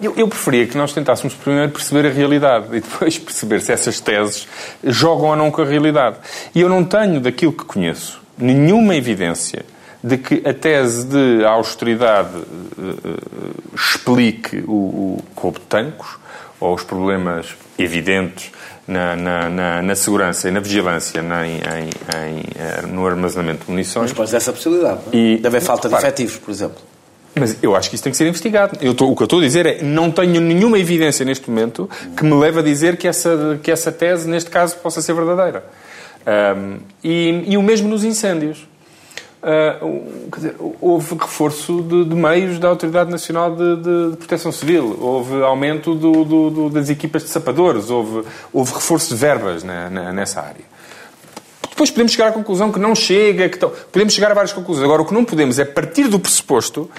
[0.00, 4.00] eu, eu, preferia que nós tentássemos primeiro perceber a realidade e depois perceber se essas
[4.00, 4.46] teses
[4.84, 6.18] jogam ou não com a realidade.
[6.54, 9.64] E eu não tenho, daquilo que conheço, nenhuma evidência
[10.02, 16.18] de que a tese de austeridade uh, explique o, o roubo de tancos
[16.58, 18.50] ou os problemas evidentes
[18.86, 23.64] na, na, na, na, segurança e na vigilância na, em, em, em, eh, no armazenamento
[23.64, 24.10] de munições.
[24.10, 25.00] Mas pode essa possibilidade.
[25.06, 25.12] Não?
[25.12, 25.16] É?
[25.16, 26.78] E, Deve haver falta de efetivos, por exemplo.
[27.34, 28.76] Mas eu acho que isso tem que ser investigado.
[28.80, 31.88] Eu tô, o que eu estou a dizer é não tenho nenhuma evidência neste momento
[32.16, 35.64] que me leve a dizer que essa, que essa tese, neste caso, possa ser verdadeira.
[36.26, 38.68] Um, e, e, o mesmo nos incêndios.
[39.42, 44.98] Uh, dizer, houve reforço de, de, meios da Autoridade Nacional de, de, de Proteção Civil,
[45.00, 49.88] houve aumento do, do, do, das equipas de sapadores, houve, houve reforço de verbas na,
[49.88, 50.62] na, nessa área.
[51.80, 53.56] Depois podemos chegar à conclusão que não chega, que
[53.90, 54.84] podemos chegar a várias conclusões.
[54.84, 56.90] Agora, o que não podemos é partir do pressuposto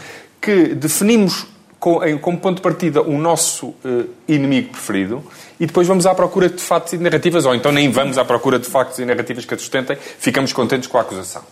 [0.42, 1.46] que definimos
[1.80, 5.24] como ponto de partida o nosso eh, inimigo preferido
[5.60, 8.58] e depois vamos à procura de factos e narrativas, ou então nem vamos à procura
[8.58, 11.44] de factos e narrativas que a sustentem, ficamos contentes com a acusação.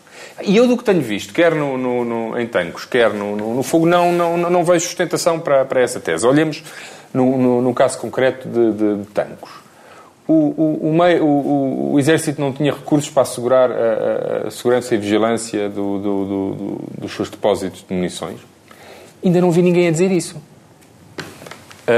[0.41, 3.61] E eu do que tenho visto, quer no, no, no, em Tancos, quer no, no,
[3.61, 6.25] fogo, não, não, não vejo sustentação para, para essa tese.
[6.25, 6.63] Olhemos
[7.13, 9.58] no, caso concreto de, de, de Tancos
[10.29, 14.93] o, o, o, meio, o, o, Exército não tinha recursos para assegurar a, a segurança
[14.93, 18.37] e vigilância do, do, do, dos seus depósitos de munições.
[19.25, 20.37] Ainda não vi ninguém a dizer isso.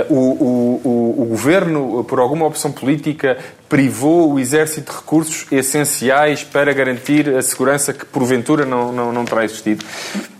[0.09, 7.27] Uh, o, governo, por alguma opção política, privou o Exército de recursos essenciais para garantir
[7.35, 9.83] a segurança que, porventura, não, não, não terá existido.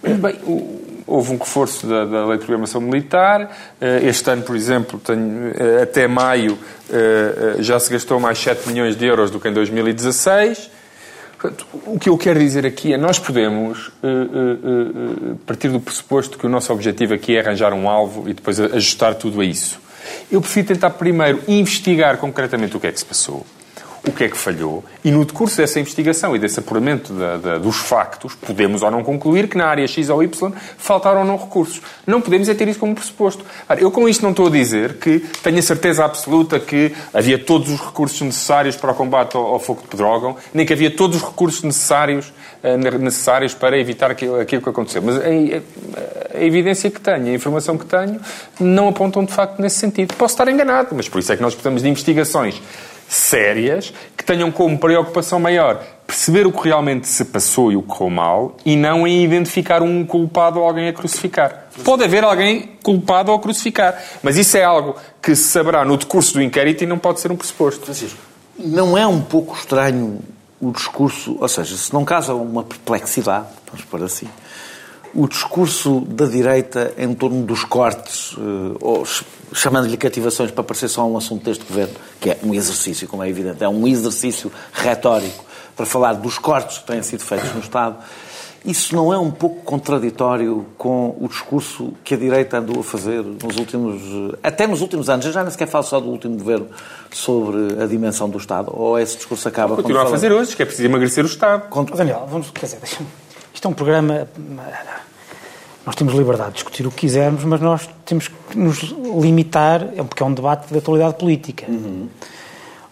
[0.02, 0.40] Bem,
[1.12, 3.52] houve um reforço da, da, lei de programação militar.
[3.80, 6.58] Eh, este ano, por exemplo, tenho, eh, até maio
[6.90, 10.72] eh, já se gastou mais 7 milhões de euros do que em 2016.
[11.86, 13.92] O que eu quero dizer aqui é nós podemos
[15.44, 19.16] partir do pressuposto que o nosso objetivo aqui é arranjar um alvo e depois ajustar
[19.16, 19.80] tudo a isso.
[20.32, 23.44] Eu prefiro tentar primeiro investigar concretamente o que é que se passou
[24.08, 27.58] o que é que falhou e no decurso dessa investigação e desse apuramento da, da,
[27.58, 31.38] dos factos, podemos ou não concluir que na área X ou Y faltaram ou não
[31.38, 31.82] recursos.
[32.06, 33.46] Não podemos é ter isso como pressuposto.
[33.78, 37.70] Eu com isto não estou a dizer que tenho a certeza absoluta que havia todos
[37.70, 41.18] os recursos necessários para o combate ao, ao fogo de pedrógão, nem que havia todos
[41.18, 42.34] os recursos necessários,
[42.64, 45.02] uh, necessários para evitar aquilo, aquilo que aconteceu.
[45.02, 48.20] Mas a, a, a evidência que tenho, a informação que tenho,
[48.60, 50.16] não apontam de facto nesse sentido.
[50.16, 52.62] Posso estar enganado, mas por isso é que nós precisamos de investigações
[53.12, 57.88] sérias que tenham como preocupação maior perceber o que realmente se passou e o que
[57.90, 61.68] correu mal e não em identificar um culpado ou alguém a crucificar.
[61.84, 65.98] Pode haver alguém culpado ou a crucificar, mas isso é algo que se saberá no
[65.98, 67.86] decurso do inquérito e não pode ser um pressuposto.
[67.86, 68.18] Francisco,
[68.58, 70.20] não é um pouco estranho
[70.62, 74.28] o discurso, ou seja, se não causa uma perplexidade, vamos por assim,
[75.14, 79.04] o discurso da direita em torno dos cortes, eh, ou
[79.54, 83.30] chamando-lhe cativações para parecer só um assunto deste governo, que é um exercício, como é
[83.30, 85.44] evidente, é um exercício retórico
[85.76, 87.98] para falar dos cortes que têm sido feitos no Estado,
[88.64, 93.24] isso não é um pouco contraditório com o discurso que a direita andou a fazer
[93.24, 95.26] nos últimos, até nos últimos anos?
[95.26, 96.68] Eu já nem sequer falo só do último governo
[97.12, 99.76] sobre a dimensão do Estado, ou esse discurso acaba...
[99.76, 101.64] Continua a fazer hoje, que é preciso emagrecer o Estado.
[101.96, 102.80] Daniel, vamos, quer dizer,
[103.52, 104.28] isto é um programa
[105.86, 108.82] nós temos liberdade de discutir o que quisermos, mas nós temos que nos
[109.20, 111.66] limitar, é porque é um debate de atualidade política.
[111.68, 112.08] Uhum.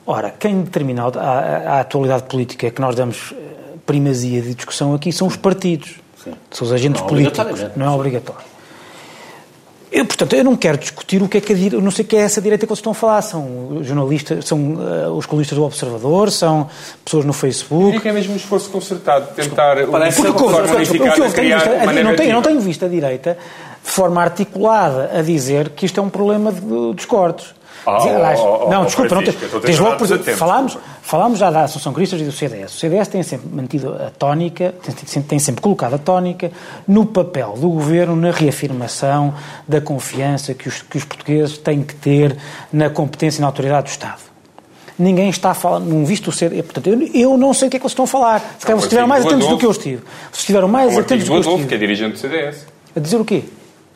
[0.06, 4.96] Ora, quem determina a, a, a, atualidade política que nós damos eh, primazia de discussão
[4.96, 6.34] aqui são os partidos, Sim.
[6.50, 8.42] são os agentes não políticos, não é obrigatório.
[9.92, 12.08] Eu, portanto, eu não quero discutir o que é que a direita, não sei o
[12.08, 13.22] que é essa direita que vocês estão a falar.
[13.24, 16.70] São jornalistas, são uh, os colunistas do Observador, são
[17.04, 17.98] pessoas no Facebook.
[17.98, 21.58] E que é mesmo um esforço concertado de tentar Parece uma forma unificada de criar
[21.58, 23.38] visto, uma não tenho, não tenho visto a direita
[23.84, 27.59] de forma articulada a dizer que isto é um problema de, dos cortes.
[27.86, 32.22] Oh, oh, oh, não, desculpa, não tens logo, por falámos, falámos já da Associação Cristas
[32.22, 32.76] e do CDS.
[32.76, 36.52] O CDS tem sempre mantido a tónica, tem, tem sempre colocado a tónica
[36.88, 39.34] no papel do governo na reafirmação
[39.68, 42.38] da confiança que os, que os portugueses têm que ter
[42.72, 44.30] na competência e na autoridade do Estado
[45.00, 46.52] ninguém está a falar, não visto o ser.
[46.62, 48.40] Portanto, eu, eu não sei o que é que eles estão a falar.
[48.60, 50.02] Se, calhar, se estiveram mais atentos do que eu estive.
[50.30, 51.68] Se estiveram mais atentos do que eu estive.
[51.68, 52.68] que é dirigente do CDS.
[52.94, 53.46] A dizer o quê?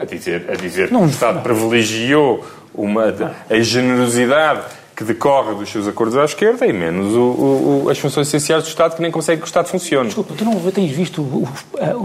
[0.03, 1.41] A dizer, a dizer não, que o Estado não.
[1.41, 3.13] privilegiou uma,
[3.49, 4.61] a generosidade
[4.95, 8.67] que decorre dos seus acordos à esquerda e menos o, o, as funções essenciais do
[8.67, 10.07] Estado que nem consegue que o Estado funcione.
[10.07, 11.47] Desculpa, tu não tens visto,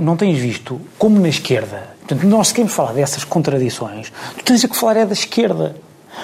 [0.00, 4.76] não tens visto como na esquerda, portanto, nós queremos falar dessas contradições, tu tens que
[4.76, 5.76] falar é da esquerda.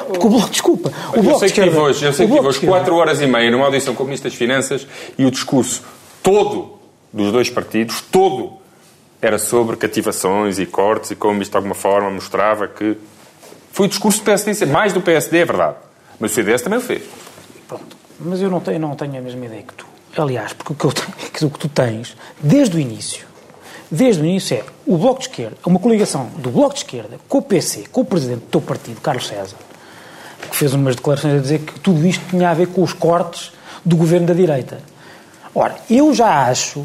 [0.08, 2.60] Porque o Bloco, desculpa, o Bloco eu sei que esquerda, hoje, eu sei que hoje
[2.66, 5.84] 4 horas e meia numa audição com o Ministro das Finanças e o discurso
[6.20, 6.78] todo
[7.12, 8.54] dos dois partidos, todo,
[9.24, 12.96] era sobre cativações e cortes e como isto de alguma forma mostrava que...
[13.72, 15.76] Foi o discurso do PSD, mais do PSD, é verdade.
[16.20, 17.02] Mas o CDS também o fez.
[17.66, 17.96] Pronto.
[18.20, 19.86] Mas eu não tenho, não tenho a mesma ideia que tu.
[20.16, 23.26] Aliás, porque o que, eu, o que tu tens, desde o início,
[23.90, 27.38] desde o início é o Bloco de Esquerda, uma coligação do Bloco de Esquerda com
[27.38, 29.56] o PC, com o presidente do teu partido, Carlos César,
[30.50, 33.52] que fez umas declarações a dizer que tudo isto tinha a ver com os cortes
[33.84, 34.80] do governo da direita.
[35.54, 36.84] Ora, eu já acho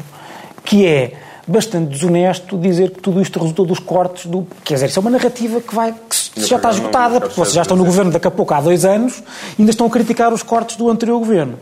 [0.64, 1.12] que é
[1.50, 4.46] bastante desonesto dizer que tudo isto resultou dos cortes do.
[4.64, 5.92] Quer dizer, isso é uma narrativa que vai.
[5.92, 8.84] que já está esgotada, porque vocês já estão no governo daqui a pouco há dois
[8.84, 9.22] anos
[9.58, 11.58] e ainda estão a criticar os cortes do anterior governo.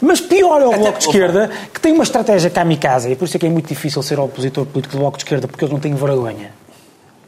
[0.00, 3.36] Mas pior é o Bloco de Esquerda, que tem uma estratégia kamikaze, e por isso
[3.36, 5.80] é que é muito difícil ser opositor político do Bloco de Esquerda, porque eles não
[5.80, 6.52] têm vergonha.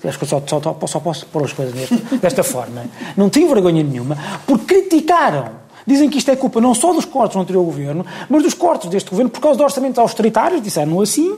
[0.04, 2.84] Acho que eu só, só, só, posso pôr as coisas desta, desta forma.
[3.16, 5.60] Não têm vergonha nenhuma, porque criticaram.
[5.86, 8.88] Dizem que isto é culpa não só dos cortes do anterior governo, mas dos cortes
[8.88, 11.36] deste governo por causa de orçamentos austeritários, disseram assim,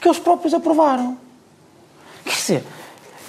[0.00, 1.16] que eles próprios aprovaram.
[2.24, 2.64] Quer dizer,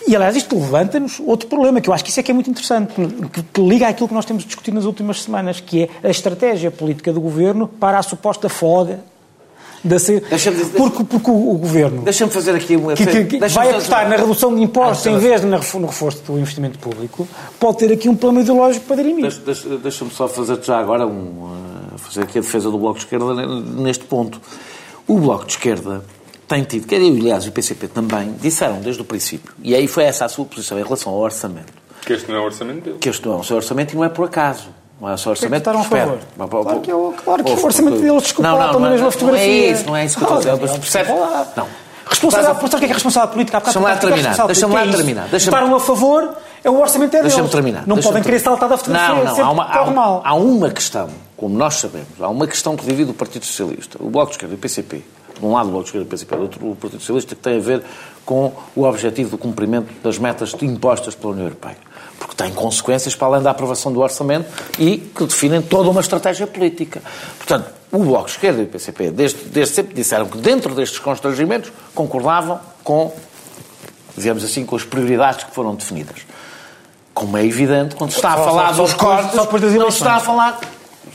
[0.08, 2.50] e aliás isto levanta-nos outro problema, que eu acho que isso é que é muito
[2.50, 2.94] interessante,
[3.32, 6.72] que, que liga àquilo que nós temos discutido nas últimas semanas, que é a estratégia
[6.72, 9.02] política do governo para a suposta folga
[9.84, 10.24] da ser,
[10.76, 14.16] porque, porque o, o governo deixa-me fazer aqui uma que, que, que vai apostar na
[14.16, 17.28] redução de impostos ah, em vez de no reforço do investimento público
[17.60, 19.22] pode ter aqui um plano ideológico para dirimir.
[19.22, 21.50] Deixa-me deixa, deixa só fazer já agora um,
[21.98, 24.42] fazer aqui a defesa do Bloco de Esquerda neste ponto.
[25.08, 26.04] O Bloco de Esquerda
[26.48, 30.06] tem tido, quer dizer, aliás, o PCP também, disseram desde o princípio, e aí foi
[30.06, 31.74] essa a sua posição em relação ao orçamento.
[32.06, 32.98] Que este não é o orçamento dele.
[33.00, 34.70] Que este não é o seu orçamento e não é por acaso.
[35.00, 35.64] Não é o seu orçamento.
[35.64, 36.20] Que é que a favor.
[36.64, 39.46] Claro que, eu, claro que o orçamento deles desculpa não, não, estão na mesma fotografia.
[39.46, 40.80] Não é isso, não é isso que eu estou a dizer.
[40.80, 41.10] Percebe?
[41.56, 41.68] Não.
[42.10, 43.60] Responsabilidade, sabe o que é, é responsabilidade política?
[43.60, 44.48] Deixa-me lá terminar.
[44.48, 45.28] Deixa-me lá terminar.
[45.28, 46.34] Votaram a favor,
[46.64, 47.34] é o orçamento é deles.
[47.34, 47.86] Deixa-me terminar.
[47.86, 49.16] Não podem querer saltar da fotografia.
[49.16, 49.46] Não, não.
[49.46, 53.14] Há uma, há, há uma questão, como nós sabemos, há uma questão que divide o
[53.14, 55.04] Partido Socialista, o Bloco de Esquerda e o PCP
[55.40, 57.36] de um lado o Bloco de Esquerda e o PCP, do outro o Partido Socialista,
[57.36, 57.84] que tem a ver
[58.26, 61.78] com o objetivo do cumprimento das metas impostas pela União Europeia.
[62.20, 66.46] Porque tem consequências para além da aprovação do orçamento e que definem toda uma estratégia
[66.48, 67.02] política.
[67.38, 71.00] Portanto, o Bloco de Esquerda e o PCP desde, desde sempre disseram que dentro destes
[71.00, 73.14] constrangimentos concordavam com,
[74.18, 76.22] digamos assim, com as prioridades que foram definidas.
[77.14, 80.60] Como é evidente, quando se está a falar dos cortes, não se está a falar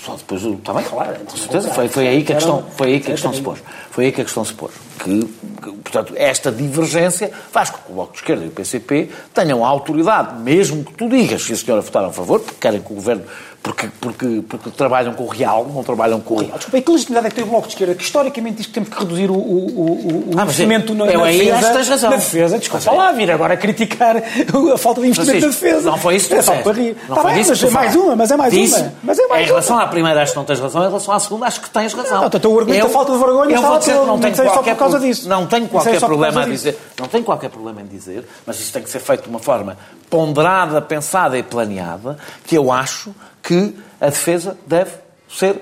[0.05, 1.71] só depois está bem, claro, com certeza.
[1.71, 3.61] Foi, foi aí que a questão, foi aí que a questão se pôs.
[3.91, 4.73] Foi aí que a questão se pôs.
[4.99, 9.11] Que, que, portanto, esta divergência faz com que o Bloco de Esquerda e o PCP
[9.33, 12.81] tenham a autoridade, mesmo que tu digas que a senhora votaram a favor, porque querem
[12.81, 13.23] que o Governo
[13.62, 16.57] porque, porque, porque trabalham com o real, não trabalham com o real.
[16.57, 18.72] Desculpa, e que legitimidade é que tem o Bloco de Esquerda, que historicamente diz que
[18.72, 22.11] temos que reduzir o, o, o, ah, investimento na, na, defesa, tens razão.
[22.11, 22.59] na defesa?
[22.59, 25.90] Desculpa mas, lá, vir agora a criticar a falta de investimento na defesa.
[25.90, 26.96] Não foi isso que tu é só para rir.
[27.09, 28.92] Não tá foi bem, isso mas é mais uma, mas é mais uma.
[29.05, 29.85] Mas é mais em relação uma.
[29.85, 32.20] à primeira acho que não tens razão, em relação à segunda acho que tens razão.
[32.20, 34.79] Não, então o argumento da falta de vergonha eu vou dizer, não tenho qualquer, por
[34.79, 35.29] causa disso.
[35.29, 38.83] Não tenho qualquer problema a dizer, não tenho qualquer problema em dizer, mas isso tem
[38.83, 39.77] que ser feito de uma forma
[40.11, 44.91] ponderada, pensada e planeada, que eu acho que a defesa deve
[45.29, 45.61] ser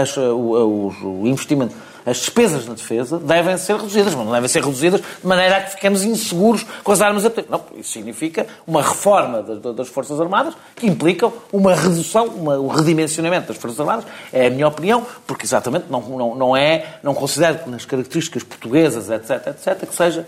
[0.00, 4.62] as, o, o investimento as despesas na defesa devem ser reduzidas, mas não devem ser
[4.64, 8.82] reduzidas de maneira a que fiquemos inseguros com as armas a Não, isso significa uma
[8.82, 14.06] reforma das, das Forças Armadas que implica uma redução, uma, um redimensionamento das Forças Armadas.
[14.32, 18.42] É a minha opinião, porque exatamente não, não, não é, não considero que nas características
[18.42, 20.26] portuguesas, etc, etc, que seja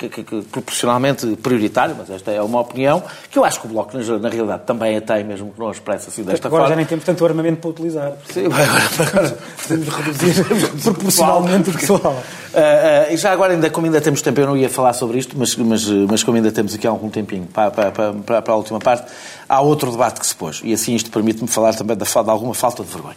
[0.00, 3.70] que, que, que, proporcionalmente prioritário, mas esta é uma opinião, que eu acho que o
[3.70, 6.64] Bloco, na, na realidade, também a tem, mesmo que não expressa assim desta agora forma.
[6.64, 8.12] Agora já nem temos tanto armamento para utilizar.
[8.32, 8.64] Sim, agora,
[9.08, 10.44] agora podemos reduzir
[10.82, 12.22] proporcionalmente o pessoal.
[12.52, 15.18] Uh, uh, e já agora, ainda, como ainda temos tempo, eu não ia falar sobre
[15.18, 18.56] isto, mas, mas, mas como ainda temos aqui algum tempinho para, para, para, para a
[18.56, 19.10] última parte,
[19.48, 20.60] há outro debate que se pôs.
[20.64, 23.16] E assim isto permite-me falar também de, de alguma falta de vergonha.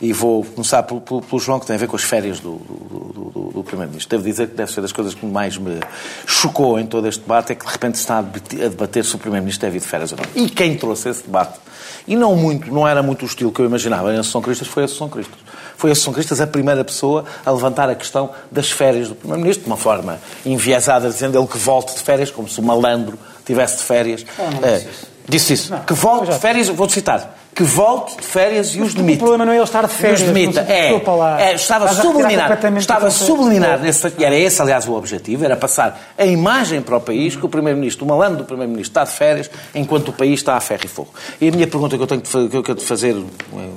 [0.00, 2.56] E vou começar pelo, pelo, pelo João, que tem a ver com as férias do,
[2.56, 4.16] do, do, do Primeiro-Ministro.
[4.16, 5.80] Devo dizer que deve ser das coisas que mais me
[6.26, 9.18] chocou em todo este debate é que de repente se está a debater se o
[9.18, 10.44] Primeiro-Ministro deve ir de férias ou não.
[10.44, 11.58] E quem trouxe esse debate,
[12.06, 14.82] e não muito, não era muito o estilo que eu imaginava em Associação Cristas, foi
[14.82, 15.38] a Associação Cristas.
[15.76, 19.64] Foi a Associação Cristas a primeira pessoa a levantar a questão das férias do Primeiro-Ministro,
[19.64, 23.78] de uma forma enviesada, dizendo ele que volte de férias, como se o malandro tivesse
[23.78, 24.24] de férias.
[24.38, 24.86] Ah, não, não é,
[25.28, 25.72] disse isso.
[25.72, 29.16] Não, que volte de férias, vou-te citar que volte de férias e os demite.
[29.16, 30.20] O problema não é ele estar de férias.
[30.20, 30.60] Os demita.
[30.68, 30.94] É,
[31.40, 32.58] é, estava subliminar.
[32.78, 33.78] Estava subliminar.
[33.78, 37.44] Nesse, e era esse, aliás, o objetivo, era passar a imagem para o país que
[37.44, 40.82] o Primeiro-Ministro, o malandro do Primeiro-Ministro está de férias enquanto o país está a ferro
[40.84, 41.10] e fogo.
[41.40, 42.22] E a minha pergunta que eu tenho
[42.62, 43.68] quero fazer eh,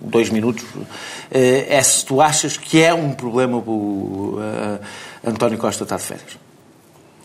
[0.00, 0.64] dois minutos
[1.30, 6.02] eh, é se tu achas que é um problema o uh, António Costa estar de
[6.02, 6.47] férias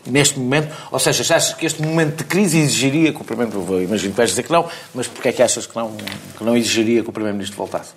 [0.06, 0.74] neste momento?
[0.90, 4.30] Ou seja, achas que este momento de crise exigiria que o Primeiro-Ministro, imagino que vais
[4.30, 5.96] dizer que não, mas porquê é que achas que não,
[6.36, 7.92] que não exigiria que o Primeiro-Ministro voltasse?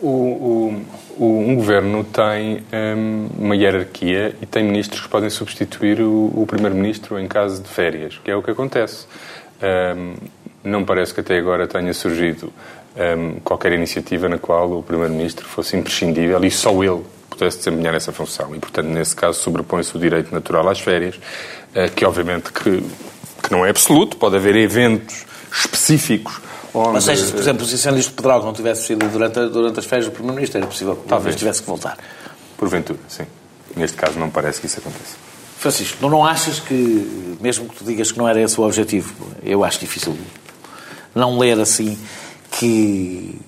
[0.00, 0.84] O, o,
[1.16, 6.44] o, um governo tem um, uma hierarquia e tem ministros que podem substituir o, o
[6.46, 9.06] Primeiro-Ministro em caso de férias, que é o que acontece.
[9.96, 10.14] Um,
[10.62, 12.52] não parece que até agora tenha surgido
[12.96, 17.02] um, qualquer iniciativa na qual o Primeiro-Ministro fosse imprescindível e só ele
[17.36, 18.54] pudesse desempenhar essa função.
[18.54, 21.18] E, portanto, nesse caso, sobrepõe-se o direito natural às férias,
[21.74, 22.82] eh, que obviamente que,
[23.42, 26.40] que não é absoluto, pode haver eventos específicos
[26.74, 26.92] Onde...
[26.92, 29.84] Mas seja, se, por exemplo, os incêndios de Pedrógão não tivesse sido durante, durante as
[29.84, 31.98] férias do Primeiro-Ministro, era possível que talvez tivesse que voltar.
[32.56, 33.24] Porventura, sim.
[33.76, 35.16] Neste caso não parece que isso aconteça.
[35.58, 39.14] Francisco, não, não achas que, mesmo que tu digas que não era esse o objetivo,
[39.44, 40.16] eu acho difícil
[41.14, 41.98] não ler assim,
[42.52, 43.38] que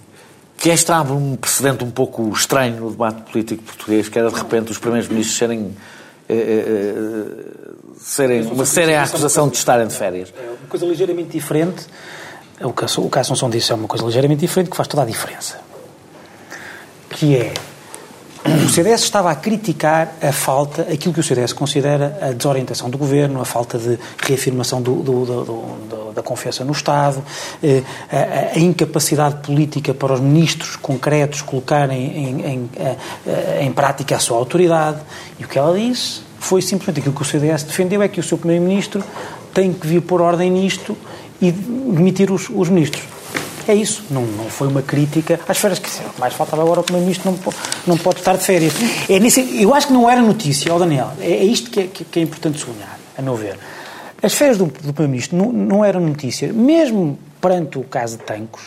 [0.64, 4.34] que este abre um precedente um pouco estranho no debate político português, que era de
[4.34, 5.76] repente os primeiros ministros serem,
[6.26, 10.32] eh, eh serem, uma, serem a acusação de estarem de férias.
[10.34, 11.84] É uma coisa ligeiramente diferente.
[12.62, 15.04] O caso, o caso Assunção disse é uma coisa ligeiramente diferente que faz toda a
[15.04, 15.60] diferença.
[17.10, 17.52] Que é
[18.44, 22.98] o CDS estava a criticar a falta, aquilo que o CDS considera a desorientação do
[22.98, 27.24] governo, a falta de reafirmação do, do, do, da confiança no Estado,
[27.62, 27.82] eh,
[28.12, 34.18] a, a, incapacidade política para os ministros concretos colocarem em, em, em, em prática a
[34.18, 34.98] sua autoridade.
[35.38, 38.22] E o que ela disse foi simplesmente aquilo que o CDS defendeu: é que o
[38.22, 39.02] seu Primeiro-Ministro
[39.54, 40.94] tem que vir pôr ordem nisto
[41.40, 43.13] e demitir os, os ministros.
[43.66, 45.88] É isso, não, não foi uma crítica às férias, que
[46.18, 47.54] mais faltava agora o Primeiro-Ministro não,
[47.86, 48.74] não pode estar de férias.
[49.08, 51.86] É nesse, eu acho que não era notícia, ó Daniel, é, é isto que é,
[51.86, 53.58] que é importante sublinhar, a meu ver.
[54.22, 58.62] As férias do, do Primeiro-Ministro não, não eram notícia, mesmo perante o caso de Tancos,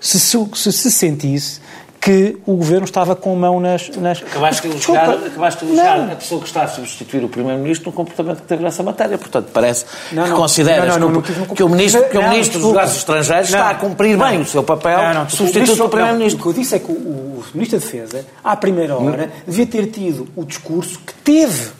[0.00, 1.60] se se, se sentisse
[2.04, 3.88] que o governo estava com a mão nas.
[3.96, 4.22] nas...
[4.22, 7.96] Acabaste de elogiar, acabaste de elogiar a pessoa que está a substituir o Primeiro-Ministro no
[7.96, 9.16] comportamento que teve nessa matéria.
[9.16, 12.98] Portanto, parece não, que não, consideras não, que, o Ministro, que o ministro dos Negócios
[12.98, 15.00] Estrangeiros está a cumprir bem o seu papel
[15.30, 16.40] substituto do Primeiro-Ministro.
[16.40, 19.66] O que eu disse é que o, o Ministro da Defesa, à primeira hora, devia
[19.66, 21.70] ter tido o discurso que teve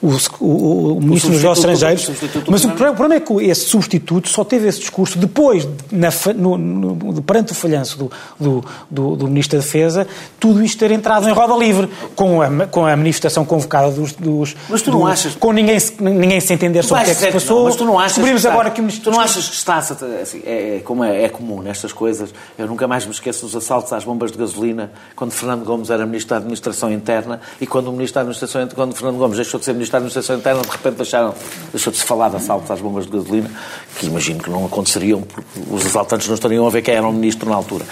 [0.00, 2.10] o, o, o Ministro dos Negócios Estrangeiros.
[2.48, 7.22] Mas o problema é que esse substituto só teve esse discurso depois, na, no, no,
[7.22, 10.06] perante o falhanço do, do, do, do, Ministro da Defesa,
[10.38, 14.12] tudo isto ter entrado em roda livre, com a, com a manifestação convocada dos.
[14.12, 15.34] dos mas tu não dos, achas.
[15.34, 17.58] Com ninguém, ninguém se entender sobre o que é que se passou.
[17.58, 18.12] Não, mas tu não achas.
[18.12, 19.10] Descobrimos que agora que o Ministro.
[19.10, 19.78] Tu não achas que está.
[19.78, 22.32] Assim, é, é, como é, é comum nestas coisas.
[22.56, 26.06] Eu nunca mais me esqueço dos assaltos às bombas de gasolina quando Fernando Gomes era
[26.06, 29.66] Ministro da Administração Interna e quando o Ministro da Administração quando Fernando Gomes deixou de
[29.66, 31.34] ser Ministro Ministro da Administração Interna, de repente deixaram,
[31.72, 33.50] deixou de se falar de assaltos às bombas de gasolina,
[33.98, 37.12] que imagino que não aconteceriam, porque os assaltantes não estariam a ver quem era o
[37.12, 37.84] ministro na altura.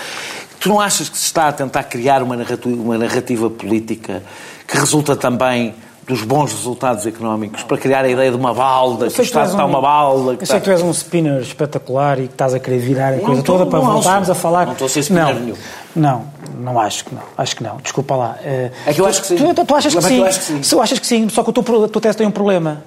[0.60, 4.22] Tu não achas que se está a tentar criar uma narrativa, uma narrativa política
[4.66, 5.74] que resulta também
[6.06, 9.64] dos bons resultados económicos para criar a ideia de uma balda, que o Estado está
[9.64, 10.36] um, uma balda.
[10.40, 13.18] Eu sei que tu és um spinner espetacular e que estás a querer virar a
[13.18, 14.66] coisa toda para voltarmos a falar.
[14.66, 15.56] Não estou a ser spinner não, nenhum.
[15.96, 16.24] Não,
[16.60, 17.22] não acho que não.
[17.36, 17.76] Acho que não.
[17.78, 18.36] Desculpa lá.
[18.42, 19.36] É que eu acho que sim.
[19.36, 20.22] Tu, tu, tu achas que sim.
[20.60, 20.68] Que.
[20.68, 22.82] Tu achas que sim, só que o teu, teu teste tem um problema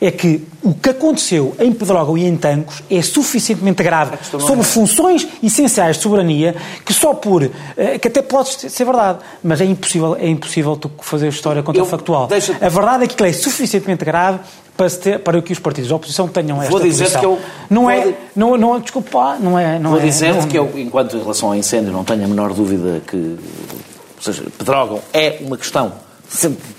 [0.00, 4.64] é que o que aconteceu em Pedrógão e em Tancos é suficientemente grave sobre é.
[4.64, 7.42] funções essenciais de soberania que só por...
[7.76, 12.28] Eh, que até pode ser verdade, mas é impossível, é impossível tu fazer história contrafactual.
[12.28, 12.56] Deixa...
[12.60, 14.40] A verdade é que ele é suficientemente grave
[14.76, 17.38] para, ter, para que os partidos da oposição tenham esta Vou dizer que eu...
[17.68, 18.14] Não é...
[18.36, 19.78] Não, não, desculpa, não é...
[19.78, 22.28] Não Vou é, dizer não, que eu, enquanto em relação ao incêndio, não tenho a
[22.28, 23.16] menor dúvida que...
[23.16, 25.92] Ou seja, Pedrógão é uma questão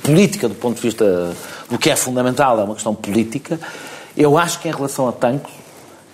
[0.03, 1.35] política do ponto de vista
[1.69, 3.59] do que é fundamental, é uma questão política.
[4.17, 5.53] Eu acho que em relação a tanques,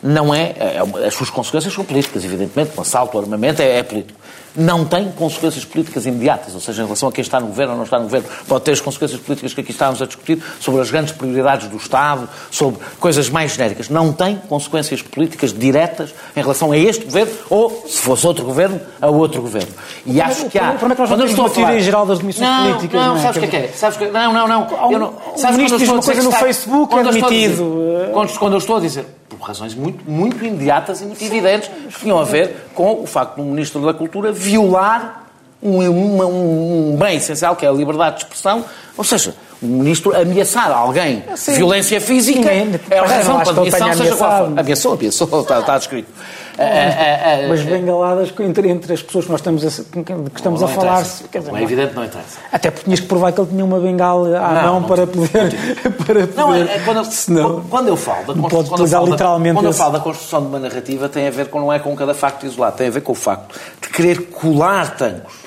[0.04, 3.80] não é, é, é as suas consequências são políticas, evidentemente, um assalto, um armamento é,
[3.80, 4.20] é político.
[4.56, 7.78] Não tem consequências políticas imediatas, ou seja, em relação a quem está no governo ou
[7.78, 10.82] não está no governo, pode ter as consequências políticas que aqui estávamos a discutir sobre
[10.82, 13.90] as grandes prioridades do Estado, sobre coisas mais genéricas.
[13.90, 18.80] Não tem consequências políticas diretas em relação a este governo ou, se fosse outro governo,
[19.02, 19.74] a outro governo.
[20.06, 20.74] E acho que há.
[20.74, 23.02] Como é que nós não temos uma teoria geral das demissões não, políticas?
[23.02, 23.68] Não, não, sabes o que é que é?
[23.76, 24.06] Sabes que...
[24.08, 24.92] Não, não, não.
[24.92, 25.14] Eu não...
[25.36, 28.12] O ministro diz uma coisa no Facebook, é demitido.
[28.14, 32.00] Quando, quando eu estou a dizer por razões muito, muito imediatas e muito evidentes, que
[32.02, 35.26] tinham a ver com o facto do Ministro da Cultura violar
[35.62, 38.64] um, um, um, bem essencial, que é a liberdade de expressão,
[38.96, 43.94] ou seja, o Ministro ameaçar alguém de violência física é a razão para a demissão,
[43.94, 44.60] seja qual for.
[44.60, 46.10] Ameaçou, ameaçou, está, está descrito.
[46.58, 50.68] É, é, mas bengaladas entre, entre as pessoas que nós estamos a, que estamos a
[50.68, 51.06] falar.
[51.32, 52.40] Quer dizer, é evidente, não interessa.
[52.52, 55.06] Até porque tinhas que provar que ele tinha uma bengala à não, mão não, para,
[55.06, 56.34] poder, para poder.
[56.36, 58.70] Não, é, quando, senão, quando eu falo da construção.
[58.70, 61.50] Quando, eu falo, literalmente quando eu falo da construção de uma narrativa, tem a ver
[61.50, 64.28] com, não é com cada facto isolado, tem a ver com o facto de querer
[64.28, 65.46] colar tancos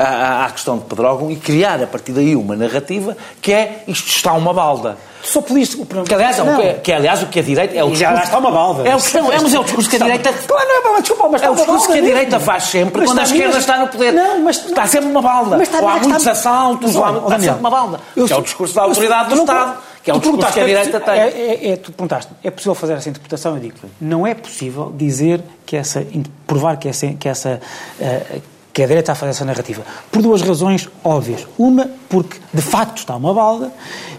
[0.00, 4.08] à, à questão de Pedrógão e criar a partir daí uma narrativa que é isto
[4.08, 4.96] está uma balda.
[5.22, 5.86] Sou político.
[6.04, 8.16] Que aliás, é o que, que, aliás, o que a direita é o discurso.
[8.16, 8.88] Já está uma balda.
[8.88, 10.32] É o, não, é, mas é o discurso que a direita.
[10.32, 13.22] Claro, não é, desculpa, mas é o discurso que a direita faz sempre quando a
[13.22, 14.12] esquerda está no poder.
[14.12, 15.58] Não, mas está sempre uma balda.
[15.58, 18.00] Mas está, ou há muitos assaltos, ou há, está sempre uma balda.
[18.14, 19.78] Que é o discurso da autoridade do Estado.
[20.02, 21.14] Que é o discurso que a direita tem.
[21.14, 23.54] É, é, é, tu perguntaste, é possível fazer essa interpretação?
[23.56, 26.06] Eu digo, não é possível dizer que essa,
[26.46, 27.60] provar que essa, que essa
[28.00, 28.42] uh,
[28.80, 29.82] que a direita a fazer essa narrativa.
[30.10, 31.46] Por duas razões óbvias.
[31.58, 33.70] Uma, porque de facto está uma balda,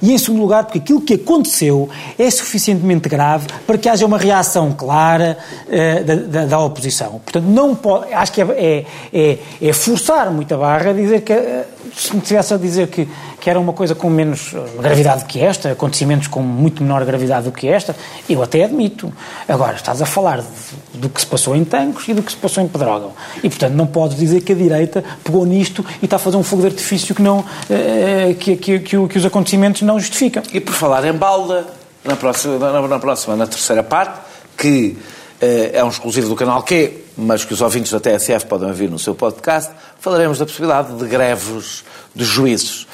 [0.02, 4.18] e em segundo lugar, porque aquilo que aconteceu é suficientemente grave para que haja uma
[4.18, 5.38] reação clara
[5.68, 7.20] uh, da, da, da, oposição.
[7.24, 11.34] Portanto, não pode, acho que é, é, é, é forçar muito a barra dizer que,
[11.34, 13.08] uh, se me tivesse a dizer que
[13.42, 17.46] que era uma coisa com menos eh, gravidade que esta, acontecimentos com muito menor gravidade
[17.46, 17.96] do que esta,
[18.30, 19.12] eu até admito.
[19.48, 22.38] Agora, estás a falar de, do que se passou em Tancos e do que se
[22.38, 23.14] passou em Pedrógão.
[23.44, 26.44] E, portanto, não podes dizer que a direita pegou nisto e está a fazer um
[26.44, 30.44] fogo de artifício que, não, eh, que, que, que, que os acontecimentos não justificam.
[30.54, 31.66] E por falar em balda,
[32.06, 34.20] na próxima, na, na próxima, na terceira parte,
[34.56, 34.96] que
[35.42, 38.88] eh, é um exclusivo do canal Q, mas que os ouvintes da TSF podem ouvir
[38.88, 41.84] no seu podcast, falaremos da possibilidade de greves
[42.14, 42.86] de juízes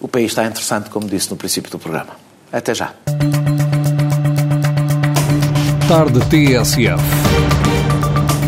[0.00, 2.10] o país está interessante, como disse no princípio do programa.
[2.52, 2.92] Até já.
[5.88, 7.02] Tarde TSF.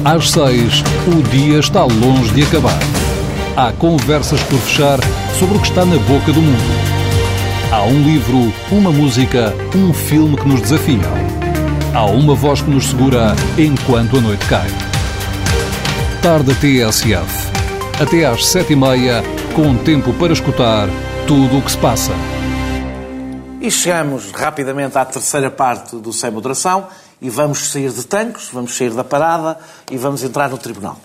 [0.04, 2.78] Às seis, o dia está longe de acabar.
[3.56, 4.98] Há conversas por fechar
[5.38, 6.90] sobre o que está na boca do mundo.
[7.72, 11.00] Há um livro, uma música, um filme que nos desafiam.
[11.94, 14.68] Há uma voz que nos segura enquanto a noite cai.
[16.22, 17.50] Tarde TSF.
[18.00, 19.22] Até às sete e meia,
[19.54, 20.88] com tempo para escutar
[21.26, 22.12] tudo o que se passa.
[23.60, 26.88] E chegamos rapidamente à terceira parte do Sem Moderação
[27.20, 29.58] e vamos sair de tanques, vamos sair da parada
[29.90, 30.98] e vamos entrar no tribunal.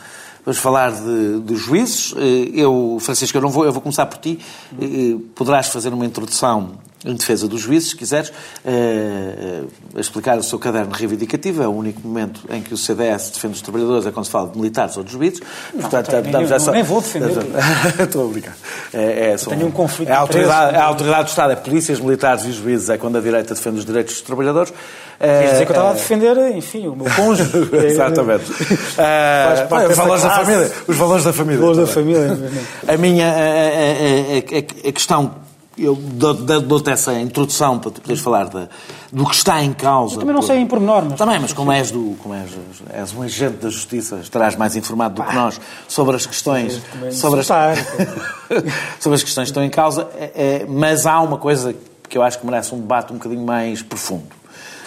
[0.46, 2.14] Vamos falar de, de juízes.
[2.18, 4.40] Eh, eu, Francisco, eu não vou, eu vou começar por ti.
[4.80, 10.44] Eh, poderás fazer uma introdução em defesa dos juízes, se quiseres, uh, uh, explicar o
[10.44, 11.62] seu caderno reivindicativo.
[11.62, 14.50] É o único momento em que o CDS defende os trabalhadores, é quando se fala
[14.50, 15.40] de militares ou de juízes.
[15.74, 16.72] Não, Portanto, tenho, damos essa...
[16.72, 17.32] nem vou defender.
[18.02, 18.58] Estou a brincar.
[18.92, 22.00] É, é, tenho um conflito é a, autoridade, é a autoridade do Estado, é polícias,
[22.00, 24.74] militares e juízes, é quando a direita defende os direitos dos trabalhadores.
[25.20, 27.70] Quer dizer que eu estava a defender, enfim, o meu cônjuge.
[27.86, 28.52] Exatamente.
[28.52, 30.72] os valores da família.
[30.88, 31.56] Os valores da família.
[31.56, 32.52] Os valores da família.
[32.88, 35.45] a minha a, a, a, a questão
[35.78, 38.68] eu dou-te essa introdução para tu poderes falar de,
[39.12, 40.16] do que está em causa.
[40.16, 41.18] Eu também não sei em pormenor, mas...
[41.18, 42.50] Também, mas como és, do, como és,
[42.90, 46.82] és um agente da justiça, estarás mais informado do que nós sobre as questões...
[47.12, 47.48] Sobre as,
[49.00, 51.76] sobre as questões que estão em causa, é, é, mas há uma coisa
[52.08, 54.28] que eu acho que merece um debate um bocadinho mais profundo,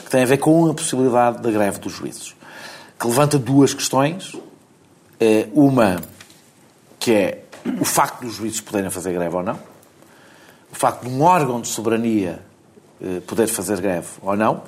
[0.05, 2.34] que tem a ver com a possibilidade da greve dos juízes,
[2.99, 4.34] que levanta duas questões.
[5.20, 6.01] É, uma,
[6.99, 7.43] que é
[7.80, 9.59] o facto dos juízes poderem fazer greve ou não,
[10.72, 12.40] o facto de um órgão de soberania
[13.00, 14.62] eh, poder fazer greve ou não,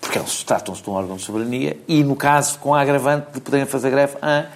[0.00, 3.40] porque eles tratam-se de um órgão de soberania, e no caso com a agravante de
[3.40, 4.46] poderem fazer greve a,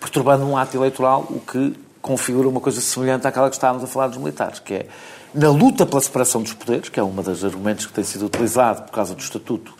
[0.00, 4.08] perturbando um ato eleitoral, o que configura uma coisa semelhante àquela que estávamos a falar
[4.08, 4.86] dos militares, que é
[5.32, 8.82] na luta pela separação dos poderes, que é uma das argumentos que tem sido utilizado
[8.82, 9.74] por causa do Estatuto,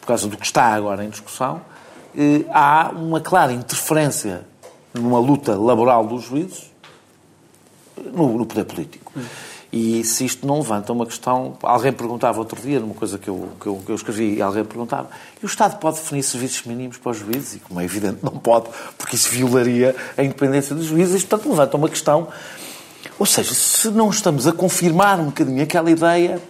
[0.00, 1.60] por causa do que está agora em discussão,
[2.16, 4.46] eh, há uma clara interferência
[4.94, 6.70] numa luta laboral dos juízes
[8.12, 9.12] no, no poder político.
[9.76, 11.58] E se isto não levanta uma questão.
[11.60, 14.64] Alguém perguntava outro dia, numa coisa que eu, que eu, que eu escrevi, e alguém
[14.64, 15.10] perguntava:
[15.42, 17.56] e o Estado pode definir serviços mínimos para os juízes?
[17.56, 21.20] E, como é evidente, não pode, porque isso violaria a independência dos juízes.
[21.20, 22.28] E, portanto, levanta uma questão.
[23.18, 26.40] Ou seja, se não estamos a confirmar um bocadinho aquela ideia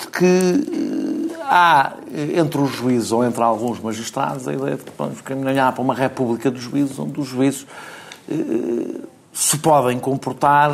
[0.00, 4.84] de que eh, há, eh, entre os juízes ou entre alguns magistrados, a ideia de
[4.84, 7.66] que vamos caminhar para uma república dos juízes, onde os juízes
[9.32, 10.70] se podem comportar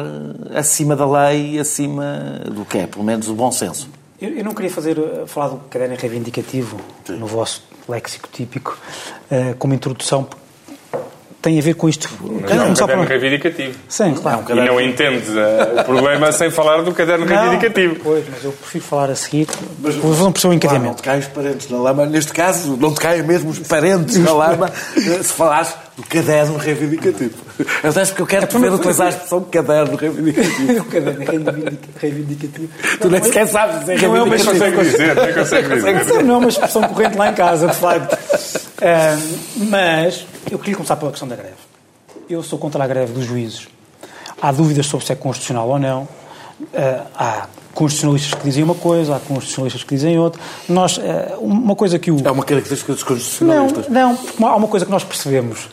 [0.54, 3.88] acima da lei e acima do que é, pelo menos, o bom senso.
[4.20, 4.96] Eu, eu não queria fazer,
[5.26, 7.16] falar do caderno reivindicativo Sim.
[7.16, 8.76] no vosso léxico típico
[9.58, 10.28] como introdução,
[11.40, 12.08] tem a ver com isto.
[12.20, 13.08] Mas é um caderno por...
[13.08, 13.78] reivindicativo.
[13.88, 14.44] Sim, claro.
[14.48, 17.96] É um E não entendes uh, o problema sem falar do caderno não, reivindicativo.
[18.02, 19.46] Pois, mas eu prefiro falar a seguir.
[19.80, 20.60] Mas não perceber o encadeamento.
[20.60, 22.06] Claro, não te caem os parentes na lama.
[22.06, 26.56] Neste caso, não te caem mesmo os parentes na lama eh, se falares do caderno
[26.56, 27.47] reivindicativo.
[27.82, 30.84] Eu acho que eu quero é ver utilizar a expressão caderno reivindicativo.
[30.90, 31.24] caderno
[32.00, 32.68] reivindicativo.
[33.00, 34.16] Tu nem sequer sabes dizer reivindicativo.
[34.16, 36.24] Não, mas consegue dizer, nem consegue dizer.
[36.24, 38.14] Não é uma expressão corrente lá em casa, de facto.
[38.14, 41.56] Uh, mas eu queria começar pela questão da greve.
[42.30, 43.68] Eu sou contra a greve dos juízes.
[44.40, 46.02] Há dúvidas sobre se é constitucional ou não.
[46.02, 50.40] Uh, há constitucionalistas que dizem uma coisa, há constitucionalistas que dizem outra.
[50.68, 51.02] Nós, uh,
[51.40, 52.20] uma coisa que o...
[52.24, 53.88] É uma característica dos constitucionalistas.
[53.88, 55.68] Não, não, há uma coisa que nós percebemos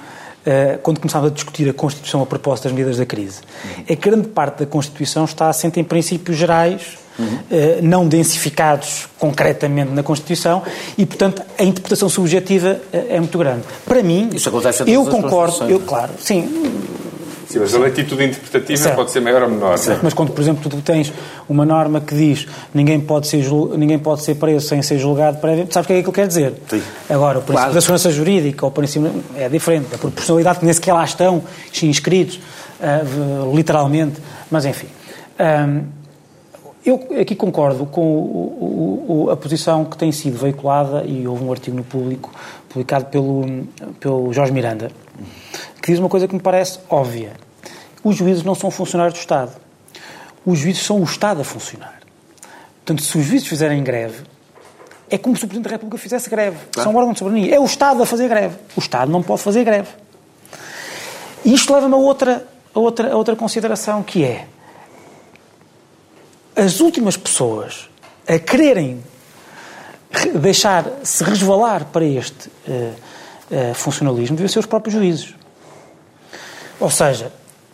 [0.46, 3.42] uh, quando começámos a discutir a Constituição a propósito das medidas da crise.
[3.64, 3.84] Uhum.
[3.88, 7.40] É que grande parte da Constituição está assente em princípios gerais uhum.
[7.82, 10.64] não densificados concretamente na Constituição
[10.98, 13.64] e, portanto, a interpretação subjetiva eh, é muito grande.
[13.86, 16.50] Para mim, Isso acontece eu concordo, eu, claro, sim.
[17.48, 18.96] Sim, mas a latitude interpretativa certo.
[18.96, 19.78] pode ser maior ou menor.
[19.78, 20.02] Certo.
[20.04, 21.14] Mas quando, por exemplo, tu tens
[21.48, 23.46] uma norma que diz ninguém pode ser,
[23.78, 26.28] ninguém pode ser preso sem ser julgado prévio, sabes o que é que aquilo quer
[26.28, 26.54] dizer?
[26.68, 26.82] Sim.
[27.10, 27.74] Agora, o princípio claro.
[27.74, 29.94] da segurança jurídica ou o princípio é diferente.
[29.94, 31.44] A proporcionalidade que nem sequer lá estão
[31.84, 32.40] inscritos,
[32.80, 34.20] uh, literalmente,
[34.50, 34.88] mas enfim.
[35.40, 35.84] Um,
[36.86, 41.52] eu aqui concordo com o, o, a posição que tem sido veiculada, e houve um
[41.52, 42.32] artigo no público,
[42.70, 43.44] publicado pelo,
[44.00, 44.92] pelo Jorge Miranda,
[45.86, 47.34] que diz uma coisa que me parece óbvia.
[48.04, 49.52] Os juízes não são funcionários do Estado.
[50.44, 52.00] Os juízes são o Estado a funcionar.
[52.84, 54.24] Portanto, se os juízes fizerem greve,
[55.12, 56.58] é como se o Presidente da República fizesse greve.
[56.72, 56.90] Claro.
[56.90, 57.54] São um órgão de soberania.
[57.54, 58.56] É o Estado a fazer greve.
[58.76, 59.90] O Estado não pode fazer greve.
[61.44, 64.48] E isto leva-me a outra, a outra, a outra consideração, que é
[66.56, 67.92] as últimas pessoas
[68.28, 69.04] a quererem
[70.34, 72.72] deixar-se resvalar para este uh,
[73.52, 75.45] uh, funcionalismo devem ser os próprios juízes.
[76.80, 77.32] Ou seja,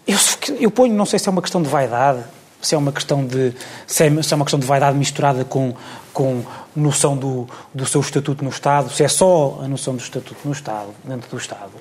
[0.07, 0.17] eu,
[0.59, 2.23] eu, ponho, não sei se é uma questão de vaidade,
[2.61, 3.53] se é uma questão de,
[3.87, 5.73] se é, se é uma questão de vaidade misturada com,
[6.13, 6.43] com
[6.75, 10.51] noção do, do seu estatuto no Estado, se é só a noção do estatuto no
[10.51, 11.71] Estado, dentro do Estado.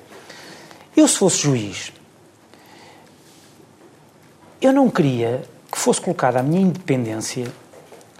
[0.95, 1.93] Eu, se fosse juiz,
[4.61, 7.47] eu não queria que fosse colocada a minha independência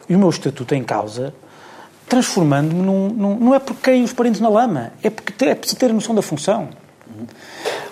[0.07, 1.33] e o meu estatuto em causa,
[2.07, 5.79] transformando-me num, num, Não é porque caem os parentes na lama, é porque é preciso
[5.79, 6.69] ter noção da função.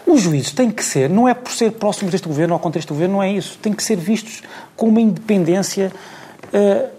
[0.06, 2.90] Os juízes têm que ser, não é por ser próximos deste governo ou contra este
[2.90, 3.58] governo, não é isso.
[3.60, 4.42] Têm que ser vistos
[4.76, 5.92] com uma independência
[6.54, 6.90] uh,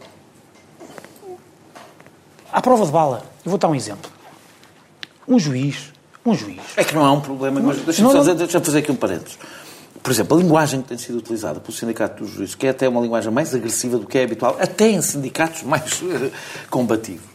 [2.53, 3.25] à prova de bala.
[3.45, 4.11] Eu vou dar um exemplo.
[5.27, 5.93] Um juiz,
[6.25, 6.61] um juiz...
[6.77, 9.39] É que não é um problema, mas deixa-me fazer, deixa fazer aqui um parênteses
[10.03, 12.89] por exemplo, a linguagem que tem sido utilizada pelo Sindicato dos Juízes, que é até
[12.89, 16.33] uma linguagem mais agressiva do que é habitual, até em sindicatos mais uh,
[16.71, 17.27] combativos,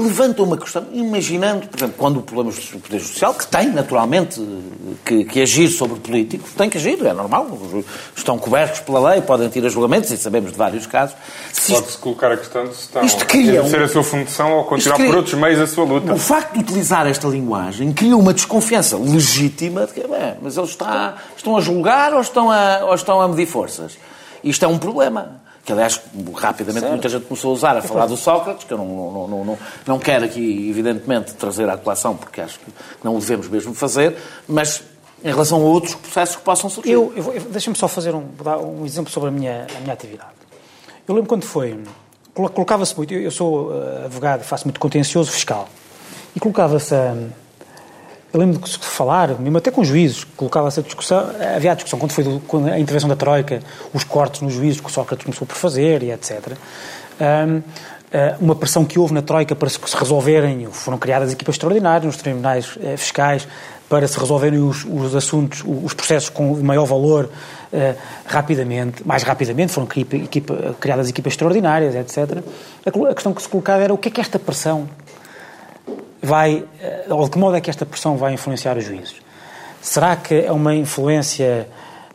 [0.00, 4.40] levanta uma questão, imaginando, por exemplo, quando o problema do Poder Judicial, que tem, naturalmente,
[5.04, 7.58] que, que, agir sobre políticos, tem que agir, é normal,
[8.16, 11.16] estão cobertos pela lei, podem tirar julgamentos, e sabemos de vários casos.
[11.68, 14.64] Pode-se colocar a questão de se estão isto cria a ser a sua função ou
[14.64, 16.12] continuar cria, por outros meios a sua luta.
[16.12, 20.70] O facto de utilizar esta linguagem cria uma desconfiança legítima de que, bem, mas eles
[20.70, 23.98] está, estão a julgar ou estão a, ou estão a medir forças?
[24.42, 25.40] Isto é um problema
[25.70, 26.00] que aliás
[26.34, 26.92] rapidamente certo.
[26.92, 29.58] muita gente começou a usar, a falar do Sócrates, que eu não, não, não, não,
[29.86, 32.66] não quero aqui, evidentemente, trazer à colação, porque acho que
[33.04, 34.16] não o devemos mesmo fazer,
[34.48, 34.82] mas
[35.22, 36.90] em relação a outros processos que possam surgir.
[36.90, 40.30] Eu, eu, Deixa-me só fazer um, dar um exemplo sobre a minha, a minha atividade.
[41.06, 41.78] Eu lembro quando foi,
[42.34, 45.68] colocava-se muito, eu, eu sou uh, advogado, faço muito contencioso fiscal,
[46.34, 47.14] e colocava-se a.
[48.32, 52.12] Eu lembro de falar, mesmo até com juízes, colocava-se a discussão, havia a discussão quando
[52.12, 53.60] foi do, quando a intervenção da Troika,
[53.92, 56.52] os cortes nos juízes que o Sócrates começou por fazer e etc.
[57.20, 57.62] Um,
[58.12, 62.16] ah, uma pressão que houve na Troika para se resolverem, foram criadas equipas extraordinárias nos
[62.16, 63.46] tribunais eh, fiscais
[63.88, 67.28] para se resolverem os, os, assuntos, os processos com maior valor
[67.72, 72.38] uh, rapidamente, mais rapidamente, foram equipa, criadas equipas extraordinárias, etc.
[72.86, 74.88] A, a questão que se colocava era o que é que esta pressão
[76.22, 79.16] vai, eh, ou de que modo é que esta pressão vai influenciar os juízes?
[79.80, 81.66] Será que é uma influência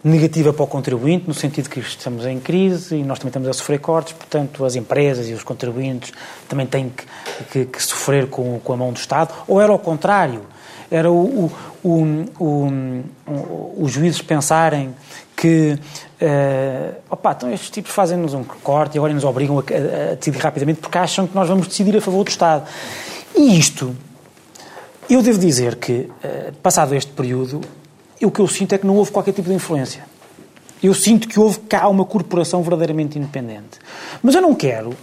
[0.04, 3.54] negativa para o contribuinte, no sentido que estamos em crise e nós também estamos a
[3.54, 6.14] sofrer cortes, portanto as empresas e os contribuintes
[6.48, 7.06] também têm que,
[7.52, 9.34] que, que sofrer com, com, a mão do Estado?
[9.48, 10.42] Ou era ao contrário?
[10.92, 11.52] Era o,
[11.84, 13.04] o, o,
[13.80, 14.94] os juízes pensarem
[15.36, 15.74] que
[16.22, 20.16] uh, opa, então estes tipos fazem-nos um corte e agora nos obrigam a, a, a
[20.16, 22.68] decidir rapidamente porque acham que nós vamos decidir a favor do Estado.
[23.38, 23.96] E isto,
[25.10, 27.62] eu devo dizer que, eh, passado este período,
[28.22, 30.04] o que eu sinto é que não houve qualquer tipo de influência.
[30.82, 33.80] Eu sinto que houve cá uma corporação verdadeiramente independente.
[34.22, 34.96] Mas eu não quero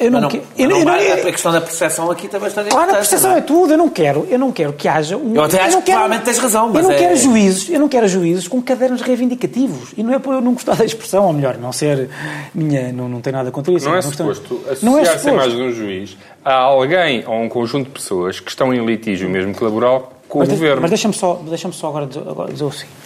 [0.00, 0.44] eu não, não, quero.
[0.58, 3.38] Eu, não, eu, a questão da percepção aqui também está Claro, a percepção é?
[3.38, 3.40] é?
[3.40, 3.72] tudo.
[3.72, 5.36] Eu não quero, eu não quero que haja um.
[5.36, 6.82] Eu até acho que quero, provavelmente tens razão, mas.
[6.82, 6.98] Eu não é...
[6.98, 9.92] quero juízes, eu não quero juízes com cadernos reivindicativos.
[9.96, 12.10] E não é por eu não gostar da expressão, ou melhor, não ser
[12.52, 12.92] minha.
[12.92, 13.86] Não, não tem nada contra isso.
[13.86, 17.48] Não é, é suposto associar-se a mais de um juiz a alguém ou a um
[17.48, 20.82] conjunto de pessoas que estão em litígio, mesmo que laboral, com mas o de, governo.
[20.82, 22.96] Mas deixa-me só, deixa só agora dizer, agora dizer o seguinte.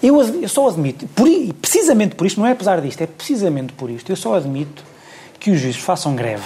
[0.00, 1.26] Eu, eu só admito, por,
[1.60, 4.82] precisamente por isto, não é apesar disto, é precisamente por isto, eu só admito
[5.40, 6.44] que os juízes façam greve,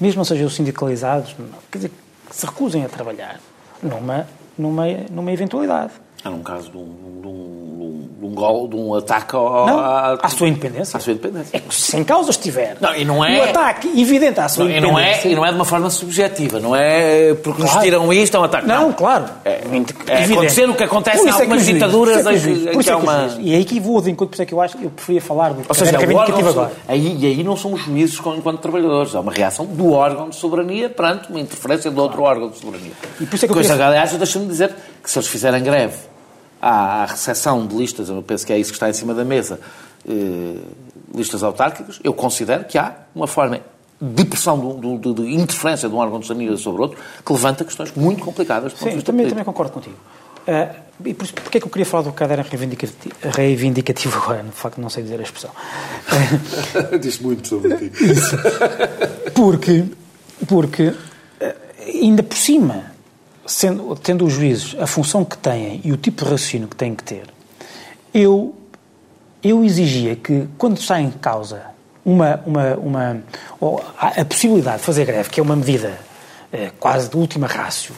[0.00, 1.34] mesmo sejam sindicalizados,
[1.70, 1.92] quer dizer,
[2.28, 3.40] que se recusem a trabalhar
[3.80, 5.92] numa, numa, numa eventualidade.
[6.26, 9.78] Há num caso de um, de um, de um, gol, de um ataque ao, não,
[9.78, 10.96] à, à, sua independência.
[10.96, 11.56] À sua independência.
[11.56, 12.76] É que sem causa estiver.
[12.80, 13.38] Não, e não é...
[13.38, 15.28] Um ataque evidente à sua não, independência.
[15.28, 16.58] E não, é, e não é de uma forma subjetiva.
[16.58, 17.76] Não é porque claro.
[17.76, 18.66] nos tiram isto, é um ataque.
[18.66, 18.92] Não, não.
[18.92, 19.26] claro.
[19.44, 19.62] É,
[20.08, 22.22] é acontecer o que acontece em é algumas é ditaduras.
[22.24, 23.36] Por isso é que, é uma...
[23.38, 25.20] E é aí que vou de encontro, por isso é que eu acho eu preferia
[25.20, 26.72] falar do Ou seja, o órgão, agora.
[26.88, 29.14] Aí, e aí não somos juízes enquanto trabalhadores.
[29.14, 32.92] Há uma reação do órgão de soberania perante uma interferência do outro órgão de soberania.
[33.20, 36.15] E por isso é que Coisa, eu aliás, deixa-me dizer que se eles fizerem greve
[36.60, 39.24] à, à recepção de listas, eu penso que é isso que está em cima da
[39.24, 39.60] mesa,
[40.08, 40.56] eh,
[41.14, 43.60] listas autárquicas, eu considero que há uma forma
[44.00, 47.64] de pressão, de, de, de interferência de um órgão de sanidade sobre outro, que levanta
[47.64, 48.74] questões muito complicadas.
[48.74, 49.96] Sim, também, também concordo contigo.
[50.46, 54.42] Uh, e por, porquê é que eu queria falar do caderno reivindicativo, reivindicativo agora?
[54.42, 55.50] De facto, não sei dizer a expressão.
[57.00, 57.92] Diz muito sobre ti.
[59.34, 59.84] porque,
[60.46, 60.94] porque,
[61.40, 61.56] eh,
[62.02, 62.92] ainda por cima,
[63.46, 66.94] sendo, tendo os juízes a função que têm e o tipo de raciocínio que têm
[66.94, 67.24] que ter,
[68.12, 68.54] eu,
[69.42, 71.62] eu exigia que, quando está em causa
[72.04, 73.22] uma, uma, uma,
[73.98, 75.98] a possibilidade de fazer greve, que é uma medida
[76.52, 77.94] eh, quase de última rácio,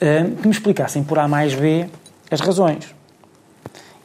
[0.00, 1.88] eh, que me explicassem por A mais B
[2.30, 2.92] as razões.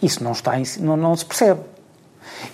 [0.01, 1.61] Isso não, está em, não, não se percebe.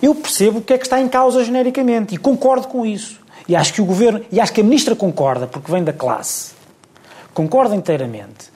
[0.02, 3.20] Eu percebo o que é que está em causa genericamente e concordo com isso.
[3.46, 6.55] E acho que o governo, e acho que a ministra concorda, porque vem da classe
[7.36, 8.46] concordo inteiramente,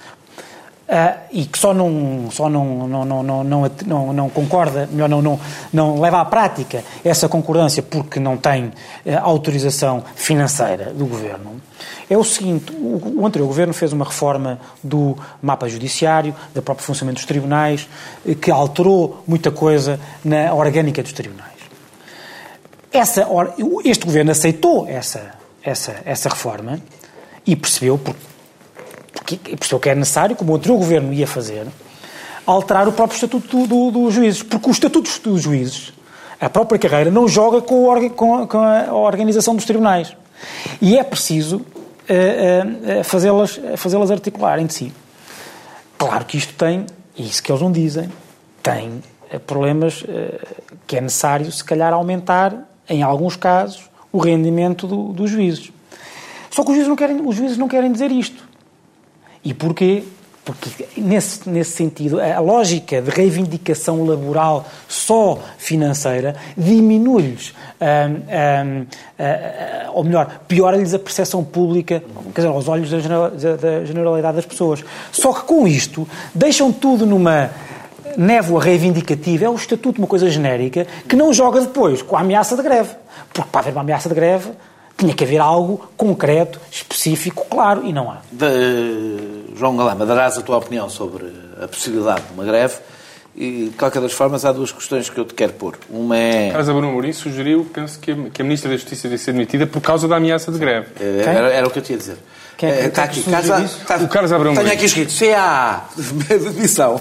[0.89, 5.20] uh, e que só não, só não, não, não, não, não, não, concorda, melhor não,
[5.20, 5.39] não,
[5.70, 8.72] não leva à prática essa concordância porque não tem uh,
[9.20, 11.61] autorização financeira do Governo,
[12.09, 16.87] é o seguinte, o, o anterior Governo fez uma reforma do mapa judiciário, do próprio
[16.87, 17.87] funcionamento dos tribunais,
[18.41, 21.51] que alterou muita coisa na orgânica dos tribunais.
[22.91, 23.28] Essa,
[23.85, 26.81] este Governo aceitou essa, essa, essa reforma
[27.47, 28.31] e percebeu, porque
[29.21, 31.66] porque percebeu que é necessário, como o outro governo ia fazer,
[32.47, 34.43] alterar o próprio estatuto dos do, juízes.
[34.43, 35.93] Porque o estatuto dos juízes,
[36.41, 40.16] a própria carreira, não joga com, com, a, com a organização dos tribunais.
[40.81, 41.62] E é preciso uh,
[43.01, 44.93] uh, fazê-las fazê articular entre si.
[45.99, 48.11] Claro que isto tem, e isso que eles não dizem,
[48.62, 49.03] tem
[49.47, 50.07] problemas uh,
[50.87, 55.71] que é necessário, se calhar, aumentar, em alguns casos, o rendimento do, dos juízes.
[56.51, 58.49] Só que os juízes não querem, os juízes não querem dizer isto.
[59.45, 60.05] E porquê?
[60.43, 67.55] Porque, nesse, nesse sentido, a lógica de reivindicação laboral só financeira diminui-lhes,
[69.93, 72.03] ou melhor, piora-lhes a percepção pública,
[72.34, 74.82] quer dizer, aos olhos da, da generalidade das pessoas.
[75.12, 77.51] Só que com isto, deixam tudo numa
[78.16, 82.57] névoa reivindicativa, é o estatuto uma coisa genérica, que não joga depois com a ameaça
[82.57, 82.91] de greve.
[83.32, 84.51] Porque para haver uma ameaça de greve,
[85.01, 88.18] tinha que haver algo concreto, específico, claro, e não há.
[88.30, 91.24] De, João Galama, darás a tua opinião sobre
[91.61, 92.76] a possibilidade de uma greve.
[93.34, 95.78] E, de qualquer das formas, há duas questões que eu te quero pôr.
[95.88, 96.51] Uma é.
[96.51, 99.66] Casa Bruno Mourinho sugeriu, penso, que a, que a Ministra da Justiça devia ser demitida
[99.66, 100.88] por causa da ameaça de greve.
[101.01, 102.18] É, era, era, o que eu tinha a dizer.
[102.59, 103.22] Quem é que, está aqui.
[103.22, 107.01] Casa, está, o Carlos Abrão Tenho aqui escrito CA, demissão.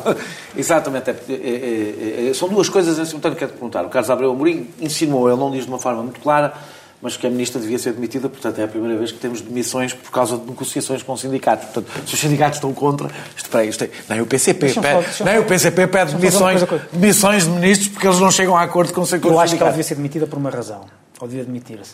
[0.56, 1.10] Exatamente.
[1.10, 3.84] É, é, é, são duas coisas em simultâneo que quero te perguntar.
[3.84, 6.54] O Carlos Abreu Amorim insinuou, ele não diz de uma forma muito clara,
[7.02, 9.94] mas que a ministra devia ser demitida, portanto é a primeira vez que temos demissões
[9.94, 11.66] por causa de negociações com sindicatos.
[11.70, 15.24] Portanto, se os sindicatos estão contra, isto, para isto é, nem o PCP pede, só,
[15.24, 19.06] nem o PCP pede demissões, demissões de ministros porque eles não chegam a acordo com
[19.06, 19.32] sindicatos.
[19.32, 20.86] Eu acho que ela devia ser demitida por uma razão,
[21.20, 21.94] ou devia demitir-se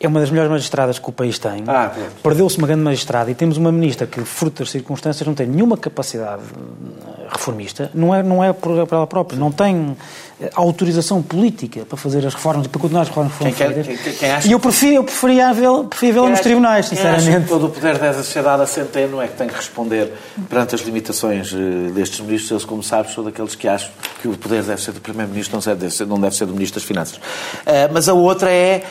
[0.00, 1.64] é uma das melhores magistradas que o país tem.
[1.66, 1.90] Ah,
[2.22, 5.76] Perdeu-se uma grande magistrada e temos uma ministra que, fruto das circunstâncias, não tem nenhuma
[5.76, 9.96] capacidade eh, reformista, não é, não é por, ela própria, não tem
[10.40, 14.46] eh, autorização política para fazer as reformas, para continuar as reformas que foram feitas.
[14.46, 17.28] E eu preferia, eu preferia vê-la vê nos tribunais, sinceramente.
[17.30, 20.12] Acha todo o poder deve ser dado a Centeno é que tem que responder
[20.48, 22.52] perante as limitações eh, destes ministros.
[22.52, 23.90] Eles, como sabes, são daqueles que acham
[24.22, 26.80] que o poder deve ser do Primeiro-Ministro, não, deve ser, não deve ser do Ministro
[26.80, 27.20] das Finanças.
[27.92, 28.84] mas a outra é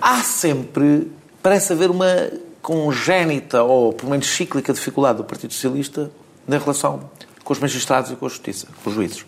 [0.00, 1.10] há sempre,
[1.42, 2.30] parece haver uma
[2.62, 6.10] congénita ou pelo menos cíclica dificuldade do Partido Socialista
[6.46, 7.10] na relação
[7.44, 9.24] com os magistrados e com a justiça, com os juízes.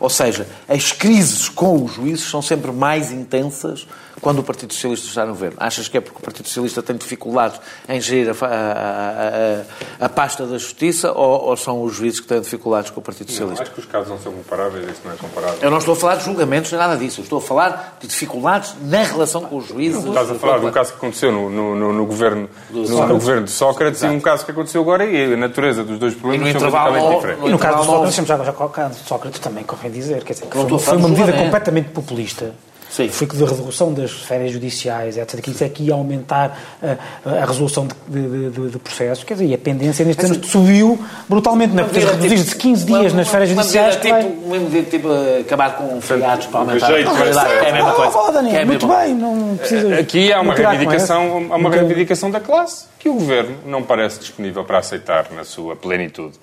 [0.00, 3.86] Ou seja, as crises com os juízes são sempre mais intensas
[4.20, 5.56] quando o Partido Socialista está no governo.
[5.58, 10.08] Achas que é porque o Partido Socialista tem dificuldades em gerir a, a, a, a
[10.08, 13.64] pasta da justiça ou, ou, são os juízes que têm dificuldades com o Partido Socialista?
[13.64, 15.58] Não, acho que os casos não são comparáveis, isso não é comparável.
[15.60, 17.20] Eu não estou a falar de julgamentos nem nada disso.
[17.20, 20.04] Eu estou a falar de dificuldades na relação com os juízes.
[20.04, 23.14] Estás a falar de um caso que aconteceu no, no, no, no governo, no, no,
[23.14, 24.14] governo de Sócrates Exato.
[24.14, 27.46] e um caso que aconteceu agora e a natureza dos dois problemas são completamente diferentes.
[27.46, 30.46] E no caso de Sócrates, já, já, caso de Sócrates também convém dizer, quer dizer,
[30.46, 32.54] que foi, foi uma medida completamente populista
[32.90, 33.08] Sim.
[33.08, 37.30] foi que da redução das esferas judiciais, etc., que isso é que ia aumentar a,
[37.30, 41.72] a resolução de, de, de, processos, quer dizer, e a pendência neste ano subiu brutalmente,
[41.74, 41.86] não é?
[41.86, 43.96] Porque reduzir de 15 dias nas esferas judiciais.
[43.96, 44.26] Tipo, vai...
[44.26, 45.08] Uma medida tipo
[45.40, 47.52] acabar com feriados para aumentar a qualidade.
[47.52, 48.18] É a mesma coisa.
[48.18, 49.94] Oh, Daniel, é muito bem, não precisa.
[49.96, 54.64] Aqui há uma reivindicação, há uma reivindicação da classe que o governo não parece disponível
[54.64, 56.38] para aceitar na sua plenitude.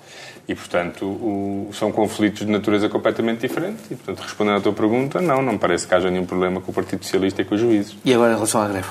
[0.48, 3.82] E, portanto, o, são conflitos de natureza completamente diferente.
[3.90, 6.74] E, portanto, respondendo à tua pergunta, não, não parece que haja nenhum problema com o
[6.74, 7.94] Partido Socialista e com os juízes.
[8.02, 8.88] E agora em relação à greve?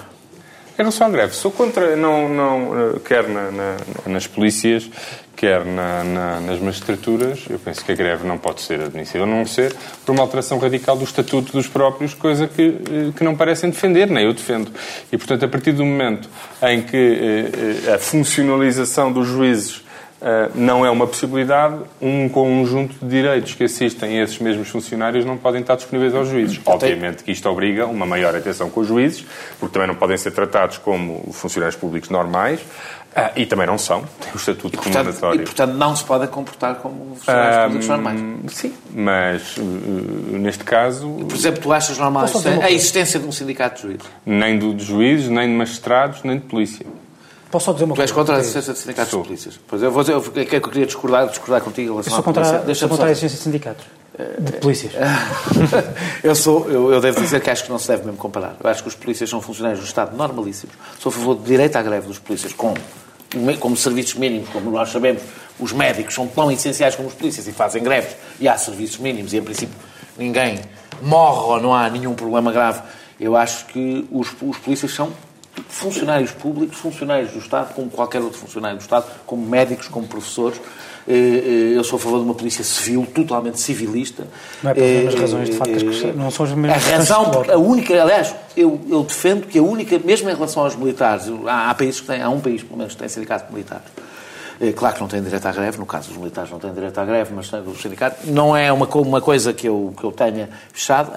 [0.76, 4.88] Em relação à greve, sou contra, não, não, eh, quer na, na, nas polícias,
[5.36, 9.26] quer na, na, nas magistraturas, eu penso que a greve não pode ser admissível, a
[9.26, 13.36] não ser por uma alteração radical do estatuto dos próprios, coisa que, eh, que não
[13.36, 14.72] parecem defender, nem eu defendo.
[15.12, 16.30] E, portanto, a partir do momento
[16.62, 17.49] em que
[17.88, 19.87] eh, a funcionalização dos juízes
[20.55, 25.38] não é uma possibilidade, um conjunto de direitos que assistem a esses mesmos funcionários não
[25.38, 26.59] podem estar disponíveis aos juízes.
[26.65, 29.26] Obviamente que isto obriga uma maior atenção com os juízes,
[29.59, 34.03] porque também não podem ser tratados como funcionários públicos normais, uh, e também não são,
[34.20, 37.88] têm o estatuto e, portanto, E, portanto, não se podem comportar como funcionários uh, públicos
[37.88, 38.20] normais.
[38.47, 39.55] Sim, mas
[40.32, 41.09] neste caso...
[41.09, 42.26] Por exemplo, tu achas normal
[42.63, 44.07] a existência de um sindicato de juízes?
[44.26, 46.86] Nem de juízes, nem de magistrados, nem de polícia.
[47.50, 48.14] Posso só dizer uma tu coisa?
[48.14, 49.60] Tu és contra a existência de sindicatos de polícias.
[49.68, 52.12] Pois eu vou dizer, o que é que eu queria discordar, discordar contigo em relação
[52.12, 52.76] eu sou contra, à polícia.
[52.76, 53.86] sou contra a existência de sindicatos.
[54.39, 54.93] De polícias.
[56.24, 58.58] eu, sou, eu, eu, devo dizer que acho que não se deve mesmo comparar.
[58.62, 60.76] Eu acho que os polícias são funcionários do Estado normalíssimos.
[61.00, 62.74] Sou a favor do direito à greve dos polícias com,
[63.60, 65.22] como serviços mínimos, como nós sabemos,
[65.60, 69.34] os médicos são tão essenciais como os polícias e fazem greves e há serviços mínimos
[69.34, 69.76] e, em princípio,
[70.18, 70.62] ninguém
[71.02, 72.82] morre ou não há nenhum problema grave.
[73.20, 75.12] Eu acho que os, os polícias são
[75.68, 80.60] funcionários públicos, funcionários do Estado, como qualquer outro funcionário do Estado, como médicos, como professores.
[81.08, 84.28] Eh, eh, eu sou a favor de uma polícia civil, totalmente civilista.
[84.62, 87.58] Não é por mesmas eh, razões, de facto, não são as mesmas A razão, a
[87.58, 91.76] única, aliás, eu, eu, defendo que a única, mesmo em relação aos militares, há, há
[91.76, 93.82] países que têm, há um país, pelo menos, que tem sindicato militar.
[94.76, 97.05] Claro que não tem direito à greve, no caso dos militares não têm direito à
[97.05, 98.22] greve, mas do sindicato.
[98.26, 101.12] Não é uma, uma coisa que eu, que eu tenha fechado.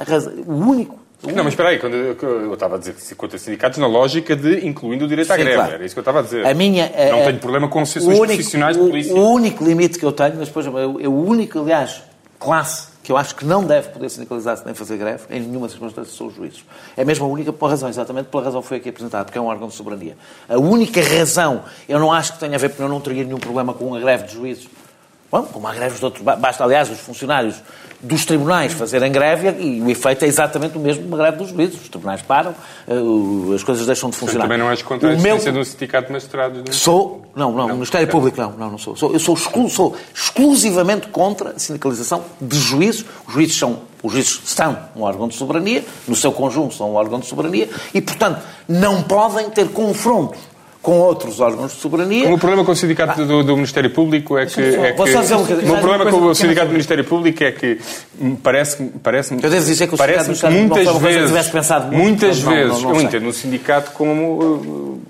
[0.47, 3.87] O único não, mas espera aí, quando eu, eu estava a dizer contra sindicatos na
[3.87, 5.73] lógica de incluindo o direito Sim, à greve, claro.
[5.75, 6.47] era isso que eu estava a dizer.
[6.47, 9.15] A minha, não a, tenho problema com associações profissionais de polícia.
[9.15, 10.71] O único limite que eu tenho, mas depois é
[11.09, 12.03] o único, aliás,
[12.39, 16.17] classe que eu acho que não deve poder sindicalizar-se nem fazer greve, em nenhuma circunstância
[16.17, 16.65] são os juízes.
[16.97, 19.41] É mesmo a única por razão, exatamente pela razão que foi aqui apresentada, porque é
[19.41, 20.17] um órgão de soberania.
[20.49, 23.39] A única razão, eu não acho que tenha a ver, porque eu não teria nenhum
[23.39, 24.69] problema com a greve de juízes,
[25.31, 27.63] Bom, como há greves de outros, basta, aliás, os funcionários
[28.01, 31.81] dos tribunais fazerem greve e o efeito é exatamente o mesmo uma greve dos juízes.
[31.81, 32.55] Os tribunais param,
[32.89, 34.45] eh, as coisas deixam de funcionar.
[34.45, 35.63] também não és contra a existência meu...
[35.63, 36.77] de um sindicato de magistrados?
[36.77, 38.11] Sou, não, não, no Ministério é.
[38.11, 38.97] Público não, não, não sou.
[38.97, 43.05] sou eu sou, exclu, sou exclusivamente contra a sindicalização de juízes.
[43.27, 46.95] Os juízes são os juízes são um órgão de soberania, no seu conjunto são um
[46.95, 50.41] órgão de soberania, e, portanto, não podem ter confrontos
[50.83, 52.33] com outros órgãos de soberania.
[52.33, 53.25] O problema com o sindicato ah.
[53.25, 54.61] do, do, Ministério Público é que...
[54.61, 57.79] É que o meu problema com o sindicato do Ministério Público é que
[58.43, 61.99] parece parece Eu devo dizer que o parece sindicato muitas não vezes, tivesse pensado muito,
[61.99, 64.43] Muitas vezes, não, não, eu entendo o sindicato como...
[64.43, 65.01] Uh,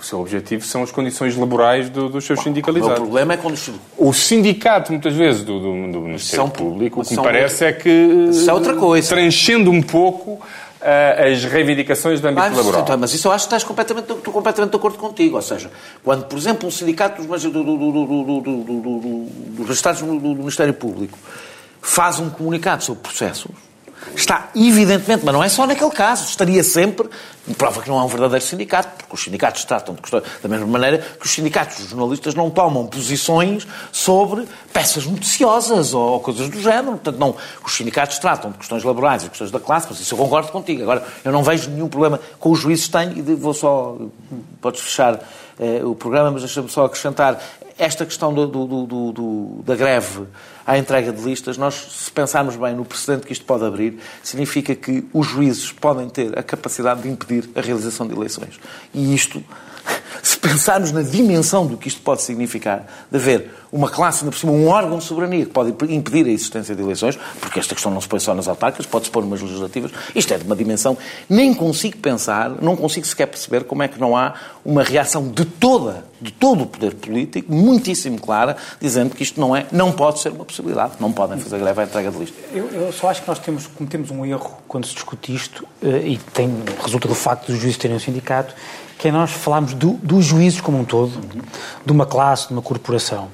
[0.00, 2.98] o seu objetivo são as condições laborais do, dos seus sindicalizados.
[2.98, 3.58] O problema é quando...
[3.96, 7.72] O sindicato, muitas vezes, do, do, do Ministério são, Público, o que me parece é
[7.72, 7.90] que...
[8.30, 9.08] Isso é outra coisa.
[9.08, 10.40] Transcende um pouco
[10.80, 12.82] as reivindicações do âmbito ah, laboral.
[12.82, 15.36] Então, mas isso eu acho que estás completamente, estou completamente de acordo contigo.
[15.36, 15.70] Ou seja,
[16.04, 17.80] quando, por exemplo, um sindicato dos, do, do, do,
[20.20, 21.18] do Ministério Público
[21.80, 23.50] faz um comunicado sobre processos,
[24.14, 27.08] está evidentemente, mas não é só naquele caso, estaria sempre,
[27.56, 30.66] prova que não é um verdadeiro sindicato, porque os sindicatos tratam de questões da mesma
[30.66, 36.48] maneira que os sindicatos dos jornalistas não tomam posições sobre peças noticiosas ou, ou coisas
[36.48, 36.92] do género.
[36.92, 37.34] Portanto, não,
[37.64, 40.82] os sindicatos tratam de questões laborais e questões da classe, mas isso eu concordo contigo.
[40.82, 43.96] Agora, eu não vejo nenhum problema com os juízes tenho e vou só,
[44.60, 45.20] podes fechar
[45.58, 47.42] eh, o programa, mas deixa-me só acrescentar
[47.78, 50.24] esta questão do, do, do, da greve
[50.66, 54.74] à entrega de listas, nós, se pensarmos bem no precedente que isto pode abrir, significa
[54.74, 58.58] que os juízes podem ter a capacidade de impedir a realização de eleições.
[58.92, 59.42] E isto,
[60.38, 64.52] pensarmos na dimensão do que isto pode significar, de haver uma classe, ainda por cima,
[64.52, 68.00] um órgão de soberania que pode impedir a existência de eleições, porque esta questão não
[68.00, 70.96] se põe só nas autárquicas, pode-se pôr umas legislativas, isto é de uma dimensão,
[71.28, 74.34] nem consigo pensar, não consigo sequer perceber como é que não há
[74.64, 79.54] uma reação de toda, de todo o poder político, muitíssimo clara, dizendo que isto não
[79.54, 82.36] é, não pode ser uma possibilidade, não podem fazer greve à entrega de lista.
[82.52, 86.08] Eu, eu só acho que nós temos, cometemos um erro quando se discute isto, eh,
[86.08, 86.50] e tem,
[86.82, 88.54] resulta do facto dos juízes terem um sindicato,
[88.98, 91.12] que é nós falarmos do, dos juízes como um todo,
[91.84, 93.28] de uma classe, de uma corporação.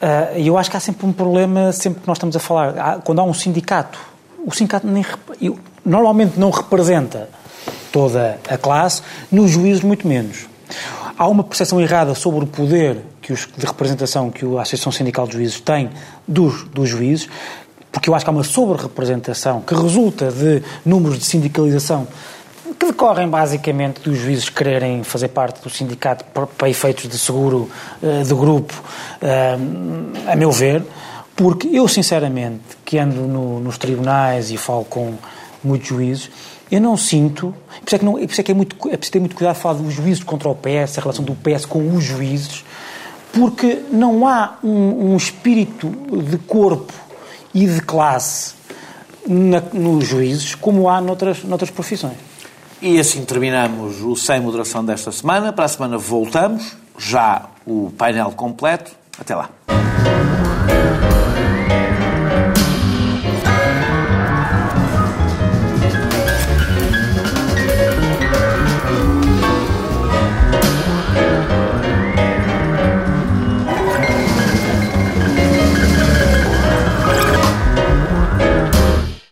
[0.00, 3.00] Ah, e eu acho que há sempre um problema, sempre que nós estamos a falar,
[3.02, 3.98] quando há um sindicato,
[4.46, 5.04] o sindicato nem,
[5.84, 7.28] normalmente não representa
[7.92, 10.46] toda a classe, nos juízes muito menos.
[11.18, 15.26] Há uma percepção errada sobre o poder que os, de representação que a Associação Sindical
[15.26, 15.90] de Juízes tem
[16.26, 17.28] dos, dos juízes,
[17.92, 22.06] porque eu acho que há uma sobre-representação que resulta de números de sindicalização
[22.80, 26.24] que decorrem basicamente dos juízes quererem fazer parte do sindicato
[26.56, 27.70] para efeitos de seguro
[28.02, 28.72] uh, de grupo,
[29.20, 30.82] uh, a meu ver,
[31.36, 35.12] porque eu, sinceramente, que ando no, nos tribunais e falo com
[35.62, 36.30] muitos juízes,
[36.70, 39.20] eu não sinto, por isso é que, não, é, que é, muito, é preciso ter
[39.20, 42.02] muito cuidado de falar dos juízes contra o PS, a relação do PS com os
[42.02, 42.64] juízes,
[43.30, 46.94] porque não há um, um espírito de corpo
[47.52, 48.54] e de classe
[49.28, 52.29] na, nos juízes como há noutras, noutras profissões.
[52.82, 55.52] E assim terminamos o Sem Moderação desta semana.
[55.52, 58.92] Para a semana voltamos, já o painel completo.
[59.18, 59.50] Até lá.